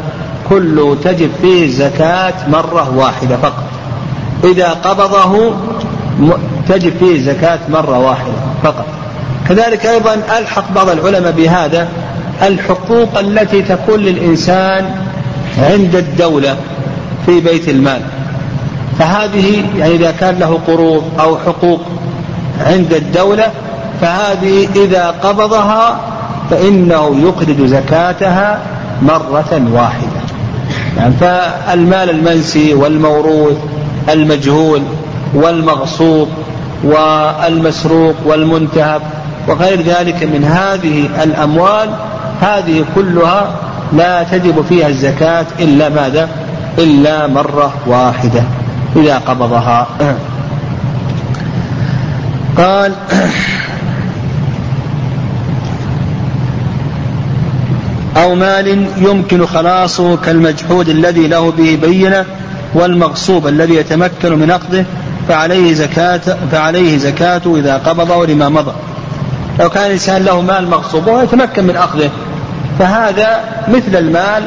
[0.49, 3.63] كله تجب فيه الزكاة مرة واحدة فقط.
[4.43, 5.53] إذا قبضه
[6.69, 8.85] تجب فيه زكاة مرة واحدة فقط.
[9.49, 11.87] كذلك أيضا ألحق بعض العلماء بهذا
[12.43, 14.85] الحقوق التي تكون للإنسان
[15.57, 16.55] عند الدولة
[17.25, 18.01] في بيت المال.
[18.99, 21.81] فهذه يعني إذا كان له قروض أو حقوق
[22.65, 23.51] عند الدولة
[24.01, 25.99] فهذه إذا قبضها
[26.49, 28.59] فإنه يخرج زكاتها
[29.01, 30.25] مرة واحدة.
[30.97, 33.57] يعني فالمال المنسي والموروث
[34.09, 34.81] المجهول
[35.33, 36.27] والمغصوب
[36.83, 39.01] والمسروق والمنتهب
[39.47, 41.89] وغير ذلك من هذه الأموال
[42.41, 43.55] هذه كلها
[43.93, 46.29] لا تجب فيها الزكاة إلا ماذا؟
[46.77, 48.43] إلا مرة واحدة
[48.95, 49.87] إذا قبضها
[52.57, 52.93] قال
[58.17, 62.25] أو مال يمكن خلاصه كالمجحود الذي له به بينة
[62.73, 64.85] والمغصوب الذي يتمكن من أخذه
[65.27, 66.21] فعليه زكاة
[66.51, 68.71] فعليه زكاته إذا قبضه لما مضى
[69.59, 72.09] لو كان الإنسان له مال مغصوب وهو يتمكن من أخذه
[72.79, 74.43] فهذا مثل المال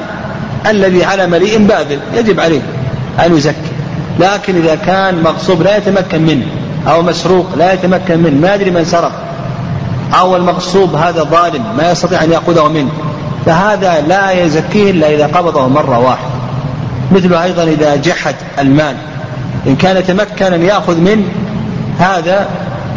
[0.66, 2.60] الذي على مليء باذل يجب عليه
[3.26, 3.56] أن يزكي.
[4.20, 6.46] لكن إذا كان مغصوب لا يتمكن منه
[6.88, 9.12] أو مسروق لا يتمكن منه ما يدري من سرق
[10.14, 12.90] أو المغصوب هذا ظالم ما يستطيع أن يأخذه منه
[13.46, 16.38] فهذا لا يزكيه إلا إذا قبضه مرة واحدة.
[17.12, 18.96] مثل أيضا إذا جحد المال
[19.66, 21.24] إن كان يتمكن أن يأخذ منه
[21.98, 22.48] هذا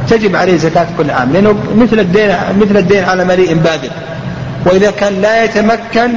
[0.10, 3.90] تجب عليه زكاة كل عام لأنه مثل الدين مثل الدين على مليء بادر
[4.66, 6.12] وإذا كان لا يتمكن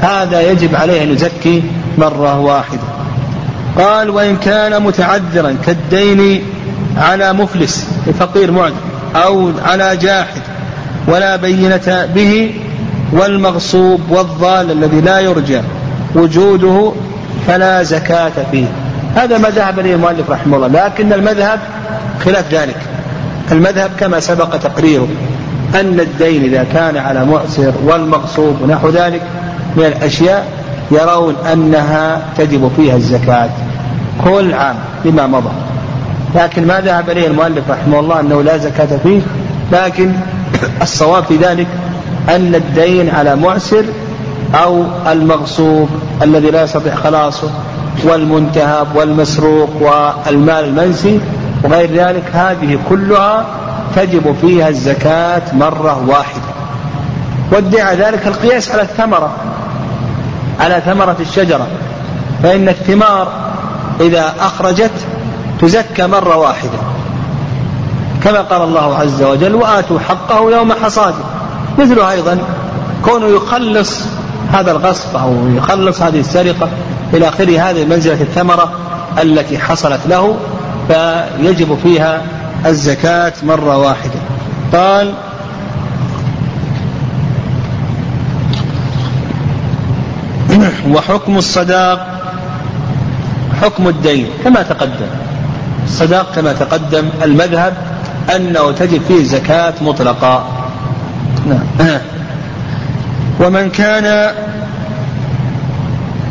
[0.00, 1.62] هذا يجب عليه أن يزكي
[1.98, 2.80] مرة واحدة.
[3.78, 6.42] قال وإن كان متعذرا كالدين
[6.96, 7.86] على مفلس
[8.18, 8.74] فقير معدم
[9.16, 10.42] أو على جاحد
[11.08, 12.54] ولا بينة به
[13.12, 15.60] والمغصوب والضال الذي لا يرجى
[16.14, 16.92] وجوده
[17.46, 18.66] فلا زكاة فيه.
[19.16, 21.60] هذا ما ذهب إليه المؤلف رحمه الله لكن المذهب
[22.24, 22.76] خلاف ذلك.
[23.52, 25.08] المذهب كما سبق تقريره.
[25.74, 29.22] أن الدين إذا كان على معسر والمغصوب ونحو ذلك
[29.76, 30.46] من الأشياء
[30.90, 33.50] يرون أنها تجب فيها الزكاة
[34.24, 35.50] كل عام لما مضى.
[36.34, 39.20] لكن ما ذهب إليه المؤلف رحمه الله أنه لا زكاة فيه
[39.72, 40.12] لكن
[40.82, 41.66] الصواب في ذلك
[42.28, 43.84] أن الدين على معسر
[44.54, 45.88] أو المغصوب
[46.22, 47.50] الذي لا يستطيع خلاصه
[48.04, 51.20] والمنتهب والمسروق والمال المنسي
[51.64, 53.46] وغير ذلك هذه كلها
[53.96, 56.42] تجب فيها الزكاة مرة واحدة.
[57.52, 59.30] وادعى ذلك القياس على الثمرة
[60.60, 61.66] على ثمرة الشجرة.
[62.42, 63.28] فإن الثمار
[64.00, 64.92] إذا أخرجت
[65.60, 66.78] تزكى مرة واحدة.
[68.24, 71.24] كما قال الله عز وجل وآتوا حقه يوم حصاده
[71.78, 72.38] مثله أيضا
[73.04, 74.00] كونه يخلص
[74.52, 76.68] هذا الغصب أو يخلص هذه السرقة
[77.14, 78.70] إلى آخره هذه منزلة الثمرة
[79.22, 80.36] التي حصلت له
[80.88, 82.22] فيجب فيها
[82.66, 84.20] الزكاة مرة واحدة.
[84.72, 85.14] قال
[90.90, 92.22] وحكم الصداق
[93.62, 95.06] حكم الدين كما تقدم.
[95.84, 97.74] الصداق كما تقدم المذهب
[98.36, 100.48] أنه تجب فيه زكاة مطلقة.
[101.48, 102.00] نعم.
[103.40, 104.34] ومن كان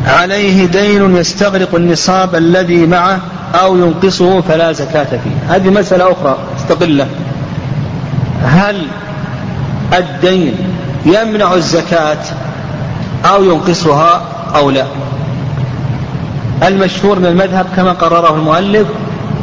[0.06, 3.20] عليه دين يستغرق النصاب الذي معه
[3.54, 5.54] أو ينقصه فلا زكاة فيه.
[5.54, 7.06] هذه مسألة أخرى مستقلة.
[8.44, 8.86] هل
[9.98, 10.54] الدين
[11.06, 12.18] يمنع الزكاة
[13.24, 14.22] أو ينقصها
[14.54, 14.84] أو لا؟
[16.62, 18.86] المشهور من المذهب كما قرره المؤلف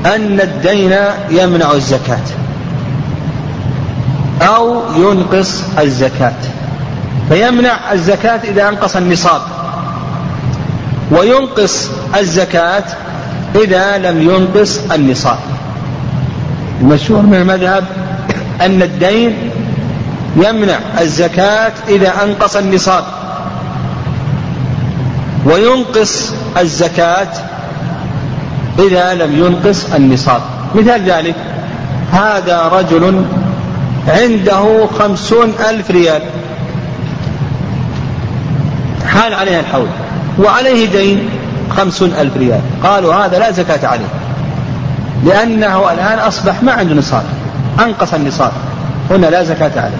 [0.05, 0.95] أن الدين
[1.29, 2.25] يمنع الزكاة
[4.41, 6.33] أو ينقص الزكاة.
[7.29, 9.41] فيمنع الزكاة إذا أنقص النصاب.
[11.11, 11.89] وينقص
[12.19, 12.83] الزكاة
[13.55, 15.37] إذا لم ينقص النصاب.
[16.81, 17.85] المشهور من المذهب
[18.61, 19.35] أن الدين
[20.35, 23.03] يمنع الزكاة إذا أنقص النصاب.
[25.45, 27.27] وينقص الزكاة
[28.79, 30.41] إذا لم ينقص النصاب.
[30.75, 31.35] مثال ذلك
[32.11, 33.25] هذا رجل
[34.07, 36.21] عنده خمسون ألف ريال.
[39.07, 39.87] حال عليها الحول.
[40.39, 41.29] وعليه دين.
[41.77, 42.61] خمسون ألف ريال.
[42.83, 44.05] قالوا هذا لا زكاة عليه.
[45.23, 47.23] لأنه الآن أصبح ما عنده نصاب.
[47.79, 48.51] أنقص النصاب.
[49.11, 49.97] هنا لا زكاة عليه.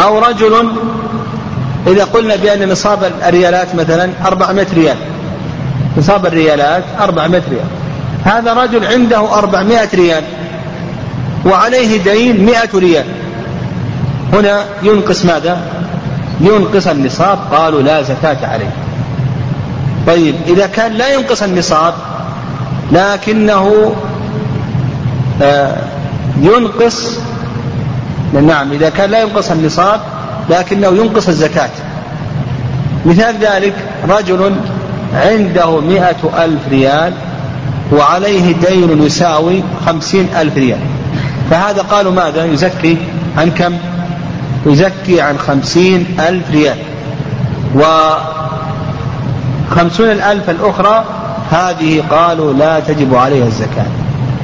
[0.00, 0.72] أو رجل
[1.86, 4.96] إذا قلنا بأن نصاب الريالات مثلا 400 ريال.
[5.98, 7.66] نصاب الريالات 400 ريال.
[8.24, 10.24] هذا رجل عنده 400 ريال
[11.46, 13.04] وعليه دين 100 ريال.
[14.32, 15.60] هنا ينقص ماذا؟
[16.40, 17.38] ينقص النصاب.
[17.52, 18.70] قالوا لا زكاة عليه.
[20.08, 21.94] طيب إذا كان لا ينقص النصاب
[22.92, 23.94] لكنه
[25.42, 25.76] آه
[26.40, 27.18] ينقص
[28.32, 30.00] نعم إذا كان لا ينقص النصاب
[30.50, 31.70] لكنه ينقص الزكاة.
[33.06, 33.74] مثال ذلك
[34.08, 34.56] رجل
[35.14, 37.12] عنده مئة ألف ريال
[37.92, 40.78] وعليه دين يساوي خمسين ألف ريال.
[41.50, 42.96] فهذا قالوا ماذا؟ يزكي
[43.36, 43.76] عن كم؟
[44.66, 46.76] يزكي عن خمسين ألف ريال.
[49.70, 51.04] وخمسون الألف الأخرى
[51.50, 53.86] هذه قالوا لا تجب عليها الزكاة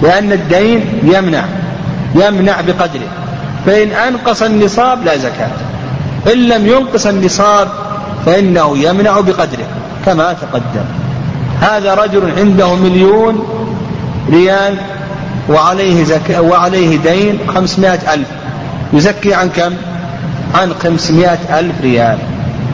[0.03, 1.45] لأن الدين يمنع
[2.15, 3.09] يمنع بقدره
[3.67, 5.51] فإن أنقص النصاب لا زكاة
[6.33, 7.69] إن لم ينقص النصاب
[8.27, 9.67] فإنه يمنع بقدره
[10.07, 10.85] كما تقدم
[11.61, 13.47] هذا رجل عنده مليون
[14.31, 14.77] ريال
[15.49, 16.39] وعليه زك...
[16.41, 18.29] وعليه دين خمسمائة ألف
[18.93, 19.73] يزكي عن كم؟
[20.55, 22.19] عن خمسمائة ألف ريال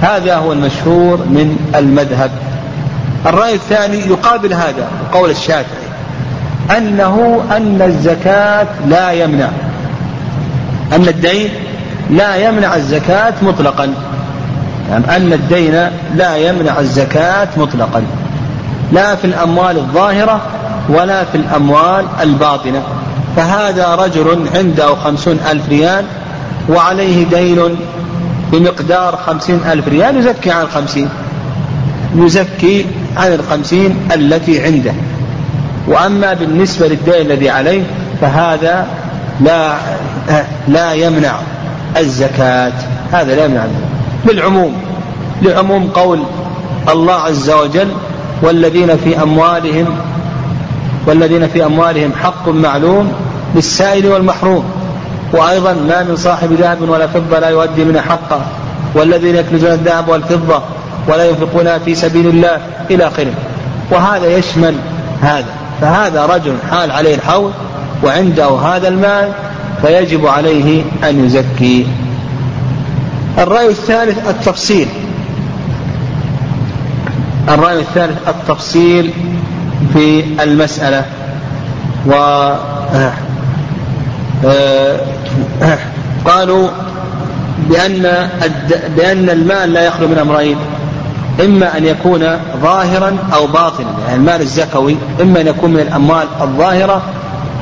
[0.00, 2.30] هذا هو المشهور من المذهب.
[3.26, 5.90] الرأي الثاني يقابل هذا قول الشافعي
[6.76, 9.48] أنه أن الزكاة لا يمنع.
[10.92, 11.50] أن الدين
[12.10, 13.94] لا يمنع الزكاة مطلقا.
[14.90, 18.02] يعني أن الدين لا يمنع الزكاة مطلقا.
[18.92, 20.40] لا في الأموال الظاهرة
[20.88, 22.82] ولا في الأموال الباطنة.
[23.36, 26.04] فهذا رجل عنده خمسون ألف ريال
[26.68, 27.76] وعليه دين
[28.52, 31.08] بمقدار خمسين ألف ريال يزكي عن الخمسين.
[32.16, 32.86] يزكي
[33.16, 34.92] عن الخمسين التي عنده.
[35.88, 37.82] وأما بالنسبة للدين الذي عليه
[38.20, 38.86] فهذا
[39.40, 39.74] لا
[40.68, 41.34] لا يمنع
[41.96, 42.72] الزكاة.
[43.12, 43.64] هذا لا يمنع.
[44.24, 44.72] بالعموم
[45.42, 46.22] لعموم قول
[46.88, 47.88] الله عز وجل
[48.42, 49.86] والذين في أموالهم
[51.06, 53.12] والذين في أموالهم حق معلوم
[53.54, 54.79] للسائل والمحروم.
[55.32, 58.40] وأيضا ما من صاحب ذهب ولا فضة لا يؤدي منها حقه
[58.94, 60.62] والذين يكنزون الذهب والفضة
[61.08, 62.60] ولا ينفقونها في سبيل الله
[62.90, 63.32] إلى آخره.
[63.90, 64.74] وهذا يشمل
[65.22, 65.46] هذا
[65.80, 67.52] فهذا رجل حال عليه الحول
[68.04, 69.32] وعنده هذا المال
[69.82, 71.86] فيجب عليه أن يزكي.
[73.38, 74.88] الرأي الثالث التفصيل.
[77.48, 79.12] الرأي الثالث التفصيل
[79.94, 81.04] في المسألة.
[82.06, 83.12] و آه،
[86.24, 86.68] قالوا
[87.68, 88.28] بأن
[88.96, 90.56] بأن المال لا يخلو من أمرين.
[91.44, 92.20] إما أن يكون
[92.62, 93.94] ظاهرا أو باطنا.
[94.06, 97.02] يعني المال الزكوي إما أن يكون من الأموال الظاهرة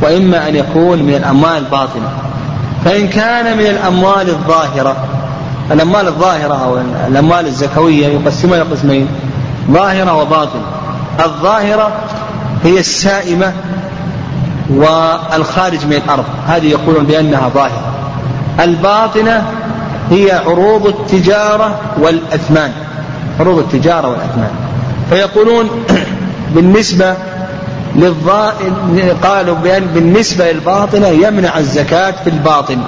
[0.03, 2.09] وإما أن يكون من الأموال الباطنة
[2.85, 4.97] فإن كان من الأموال الظاهرة
[5.71, 9.09] الأموال الظاهرة أو الأموال الزكوية يقسمها إلى قسمين
[9.71, 10.63] ظاهرة وباطنة.
[11.25, 11.93] الظاهرة
[12.65, 13.53] هي السائمة
[14.71, 16.25] والخارج من الأرض.
[16.47, 17.93] هذه يقولون بأنها ظاهرة.
[18.61, 19.43] الباطنة
[20.11, 22.73] هي عروض التجارة والأثمان.
[23.41, 24.51] عروض التجارة والأثمان.
[25.11, 25.71] فيقولون
[26.55, 27.15] بالنسبة
[27.97, 28.53] للضا...
[29.23, 32.79] قالوا بأن بالنسبة للباطنة يمنع الزكاة في الباطن.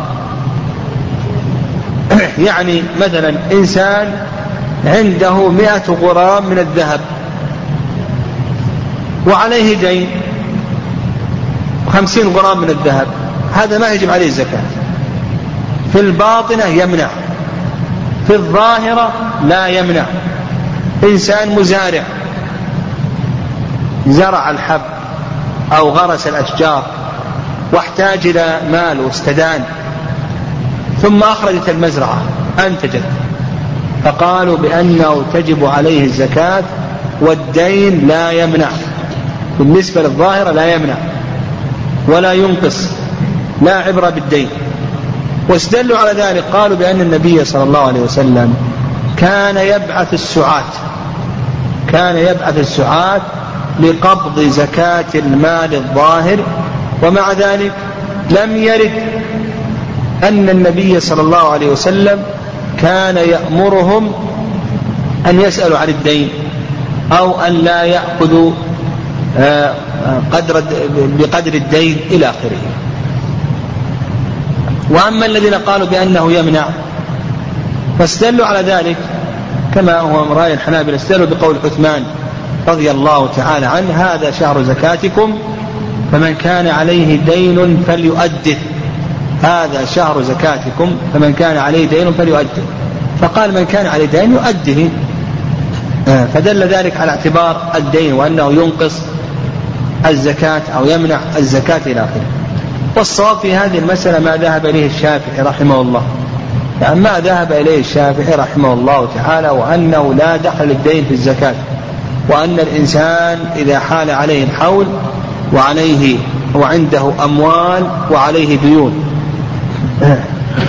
[2.46, 4.26] يعني مثلا إنسان
[4.86, 7.00] عنده مئة غرام من الذهب.
[9.26, 10.08] وعليه دين.
[11.92, 13.06] خمسين غرام من الذهب.
[13.54, 14.62] هذا ما يجب عليه الزكاة.
[15.92, 17.08] في الباطنة يمنع.
[18.26, 19.12] في الظاهرة
[19.44, 20.04] لا يمنع.
[21.02, 22.02] إنسان مزارع.
[24.06, 24.80] زرع الحب
[25.72, 26.86] أو غرس الأشجار
[27.72, 29.64] واحتاج إلى مال واستدان.
[31.02, 32.22] ثم أخرجت المزرعة.
[32.66, 33.02] أنتجت.
[34.04, 36.62] فقالوا بأنه تجب عليه الزكاة
[37.20, 38.68] والدين لا يمنع.
[39.58, 40.94] بالنسبة للظاهرة لا يمنع.
[42.10, 42.88] ولا ينقص
[43.62, 44.48] لا عبرة بالدين.
[45.48, 48.54] واستدلوا على ذلك قالوا بأن النبي صلى الله عليه وسلم
[49.16, 50.64] كان يبعث السعاة
[51.92, 53.20] كان يبعث السعاة
[53.80, 56.38] لقبض زكاة المال الظاهر
[57.02, 57.72] ومع ذلك
[58.30, 58.92] لم يرد
[60.22, 62.22] أن النبي صلى الله عليه وسلم
[62.82, 64.12] كان يأمرهم
[65.26, 66.28] أن يسألوا عن الدين
[67.12, 68.52] أو أن لا يأخذوا
[69.38, 69.74] آه،
[70.32, 70.62] قدر
[71.18, 72.58] بقدر الدين إلى آخره.
[74.90, 76.64] وأما الذين قالوا بأنه يمنع
[77.98, 78.96] فاستدلوا على ذلك
[79.74, 80.96] كما هو رأي الحنابلة.
[80.96, 82.04] استدلوا بقول عثمان
[82.68, 85.38] رضي الله تعالى عنه هذا شهر زكاتكم
[86.12, 88.56] فمن كان عليه دين فليؤده
[89.42, 92.62] هذا شهر زكاتكم فمن كان عليه دين فليؤده
[93.20, 94.90] فقال من كان عليه دين يؤده
[96.08, 99.00] آه، فدل ذلك على اعتبار الدين وأنه ينقص
[100.06, 102.24] الزكاة أو يمنع الزكاة إلى آخره.
[102.96, 106.02] والصواب في هذه المسألة ما ذهب إليه الشافعي رحمه الله.
[106.82, 111.54] يعني ما ذهب إليه الشافعي رحمه الله تعالى وأنه لا دخل للدين في الزكاة.
[112.28, 114.86] وأن الإنسان إذا حال عليه الحول
[115.54, 116.16] وعليه
[116.54, 119.04] وعنده أموال وعليه ديون.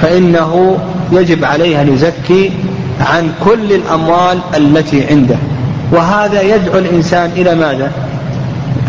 [0.01, 0.77] فإنه
[1.11, 2.51] يجب عليه أن يزكي
[2.99, 5.35] عن كل الأموال التي عنده.
[5.91, 7.91] وهذا يدعو الإنسان إلى ماذا؟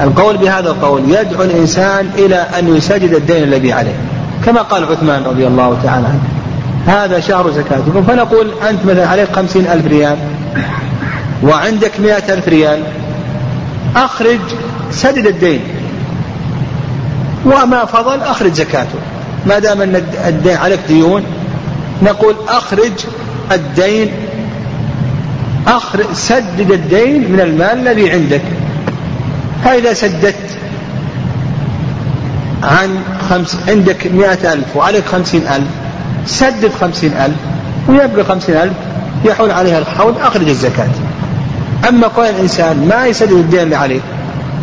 [0.00, 3.94] القول بهذا القول يدعو الإنسان إلى أن يسدد الدين الذي عليه.
[4.46, 6.22] كما قال عثمان رضي الله تعالى عنه.
[6.86, 8.02] هذا شهر زكاتكم.
[8.02, 10.16] فنقول أنت مثلا عليك خمسين ألف ريال
[11.42, 12.82] وعندك مئة ألف ريال
[13.96, 14.40] أخرج
[14.90, 15.60] سدد الدين.
[17.46, 18.98] وما فضل أخرج زكاته.
[19.46, 21.22] ما دام أن الدين عليك ديون
[22.02, 22.92] نقول أخرج
[23.52, 24.10] الدين
[25.66, 28.42] أخرج سدد الدين من المال الذي عندك.
[29.64, 30.34] فإذا سددت
[32.62, 32.98] عن
[33.30, 35.66] خمس عندك مئة ألف وعليك خمسين ألف
[36.26, 37.36] سدد خمسين ألف
[37.88, 38.72] ويبقى خمسين ألف
[39.24, 40.88] يحول عليها الحول أخرج الزكاة.
[41.88, 44.00] أما كون الإنسان ما يسدد الدين اللي عليه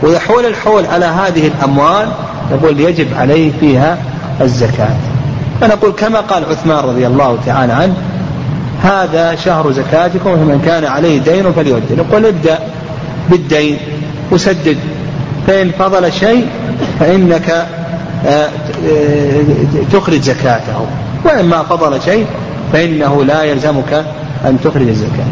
[0.03, 2.07] ويحول الحول على هذه الأموال
[2.51, 3.97] نقول يجب عليه فيها
[4.41, 4.95] الزكاة.
[5.61, 7.93] فنقول كما قال عثمان رضي الله تعالى عنه
[8.83, 12.59] هذا شهر زكاتكم فمن كان عليه دين فليؤدي نقول ابدأ
[13.29, 13.77] بالدين.
[14.31, 14.77] وسدد
[15.47, 16.47] فإن فضل شيء
[16.99, 17.49] فإنك
[18.25, 18.49] آه، آه،
[19.91, 20.87] تخرج زكاته.
[21.25, 22.25] وإما فضل شيء
[22.73, 24.05] فإنه لا يلزمك
[24.45, 25.25] أن تخرج الزكاة.